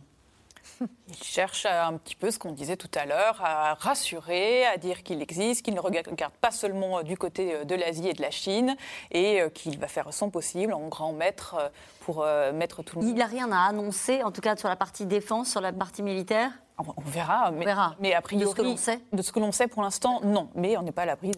[1.09, 5.03] Il cherche un petit peu ce qu'on disait tout à l'heure, à rassurer, à dire
[5.03, 8.77] qu'il existe, qu'il ne regarde pas seulement du côté de l'Asie et de la Chine,
[9.11, 11.57] et qu'il va faire son possible en grand maître
[12.01, 12.25] pour
[12.55, 13.11] mettre tout le monde.
[13.11, 16.03] Il n'a rien à annoncer, en tout cas sur la partie défense, sur la partie
[16.03, 16.53] militaire?
[16.79, 17.97] On verra, mais, on verra.
[17.99, 20.21] mais a priori, de ce que l'on sait, de ce que l'on sait pour l'instant,
[20.23, 20.49] non.
[20.55, 21.33] Mais on n'est pas à l'abri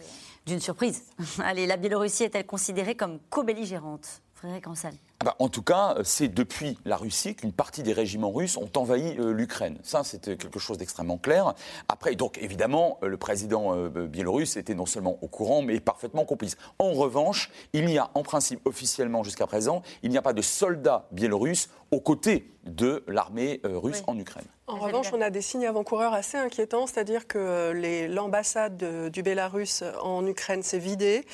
[0.45, 1.05] d'une surprise.
[1.43, 4.21] Allez, la Biélorussie est-elle considérée comme co-belligérante?
[4.35, 4.93] Frédéric Rancel.
[5.21, 8.71] Ah bah, en tout cas, c'est depuis la Russie qu'une partie des régiments russes ont
[8.75, 9.77] envahi euh, l'Ukraine.
[9.83, 11.53] Ça, c'était quelque chose d'extrêmement clair.
[11.87, 16.25] Après, donc évidemment, euh, le président euh, biélorusse était non seulement au courant, mais parfaitement
[16.25, 16.57] complice.
[16.79, 20.41] En revanche, il n'y a en principe officiellement jusqu'à présent, il n'y a pas de
[20.41, 24.03] soldats biélorusses aux côtés de l'armée russe Oui.
[24.15, 24.45] en Ukraine.
[24.67, 27.73] En revanche, on a des signes avant-coureurs assez inquiétants, c'est-à-dire que
[28.07, 31.25] l'ambassade de- du Bélarus en Ukraine s'est vidée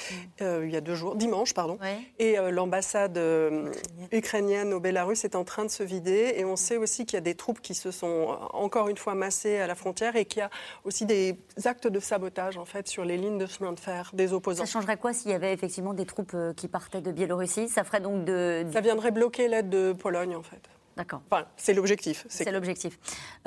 [0.41, 1.99] euh, il y a deux jours, dimanche, pardon, Ouais.
[2.17, 3.71] et euh, l'ambassade euh,
[4.11, 6.33] ukrainienne au Bélarus est en train de se vider.
[6.37, 8.97] Et on sait aussi qu'il y a des troupes qui se sont euh, encore une
[8.97, 10.49] fois massées à la frontière et qu'il y a
[10.83, 14.33] aussi des actes de sabotage en fait sur les lignes de chemin de fer des
[14.33, 14.65] opposants.
[14.65, 17.69] Ça changerait quoi s'il y avait effectivement des troupes euh, qui partaient de Biélorussie?
[17.69, 18.65] Ça ferait donc de.
[18.71, 20.61] Ça viendrait bloquer l'aide de Pologne en fait.
[20.95, 21.21] D'accord.
[21.29, 22.25] Enfin, c'est l'objectif.
[22.27, 22.97] C'est l'objectif.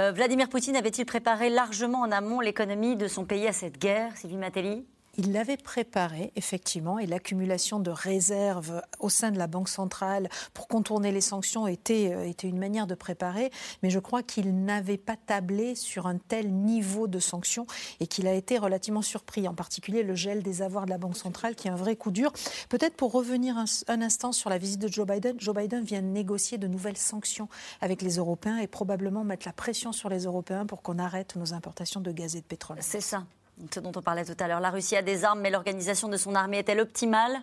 [0.01, 4.16] Euh, Vladimir Poutine avait-il préparé largement en amont l'économie de son pays à cette guerre,
[4.16, 4.87] Sylvie Matelli
[5.23, 10.66] Il l'avait préparé, effectivement, et l'accumulation de réserves au sein de la Banque centrale pour
[10.66, 13.51] contourner les sanctions était, euh, était une manière de préparer,
[13.83, 17.66] mais je crois qu'il n'avait pas tablé sur un tel niveau de sanctions
[18.01, 21.18] et qu'il a été relativement surpris, en particulier le gel des avoirs de la Banque
[21.18, 22.33] centrale, qui est un vrai coup dur.
[22.71, 26.01] Peut-être pour revenir un, un instant sur la visite de Joe Biden, Joe Biden vient
[26.01, 27.51] de négocier de nouvelles sanctions
[27.83, 31.53] avec les Européens et probablement mettre la pression sur les Européens pour qu'on arrête nos
[31.53, 32.79] importations de gaz et de pétrole.
[32.81, 33.27] C'est ça,
[33.73, 34.61] ce dont on parlait tout à l'heure.
[34.61, 37.41] La Russie a des armes, mais l'organisation de son armée est-elle optimale?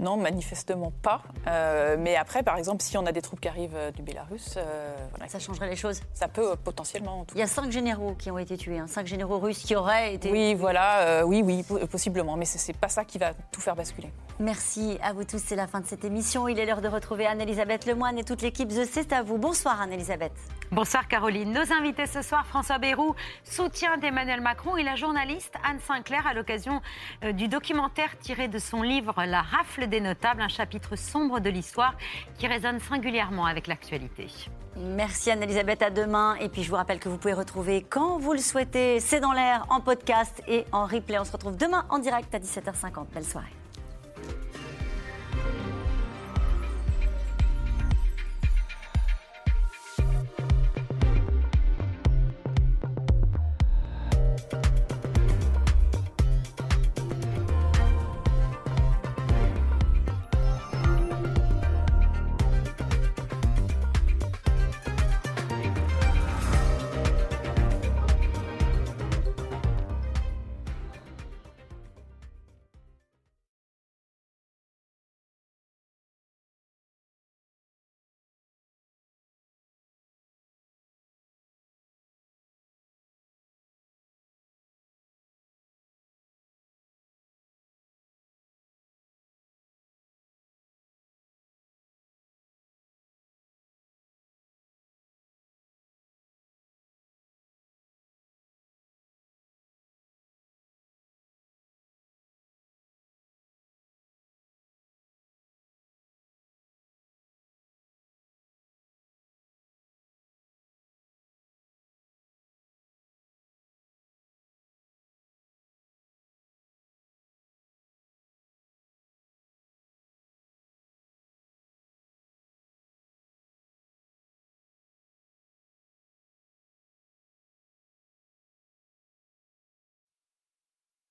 [0.00, 1.22] Non, manifestement pas.
[1.48, 4.56] Euh, mais après, par exemple, si on a des troupes qui arrivent du Bélarus,
[5.10, 6.02] voilà, ça changerait les choses.
[6.14, 7.26] Ça peut potentiellement.
[7.34, 10.14] Il y a cinq généraux qui ont été tués, hein, cinq généraux russes qui auraient
[10.14, 10.30] été.
[10.30, 12.36] Oui, voilà, oui, oui, possiblement.
[12.36, 14.12] Mais c'est pas ça qui va tout faire basculer.
[14.38, 15.42] Merci à vous tous.
[15.44, 16.46] C'est la fin de cette émission.
[16.46, 19.36] Il est l'heure de retrouver Anne-Elisabeth Lemoine et toute l'équipe The C'est à vous.
[19.36, 20.32] Bonsoir Anne-Elisabeth.
[20.70, 21.50] Bonsoir Caroline.
[21.50, 26.34] Nos invités ce soir, François Bayrou, soutien d'Emmanuel Macron et la journaliste Anne Sinclair à
[26.34, 26.82] l'occasion
[27.24, 31.48] euh, du documentaire tiré de son livre La rafle des notables, un chapitre sombre de
[31.48, 31.94] l'histoire
[32.38, 34.26] qui résonne singulièrement avec l'actualité.
[34.76, 36.36] Merci Anne-Elisabeth, à demain.
[36.36, 39.32] Et puis je vous rappelle que vous pouvez retrouver quand vous le souhaitez, c'est dans
[39.32, 41.18] l'air, en podcast et en replay.
[41.18, 43.06] On se retrouve demain en direct à 17h50.
[43.14, 43.46] Belle soirée.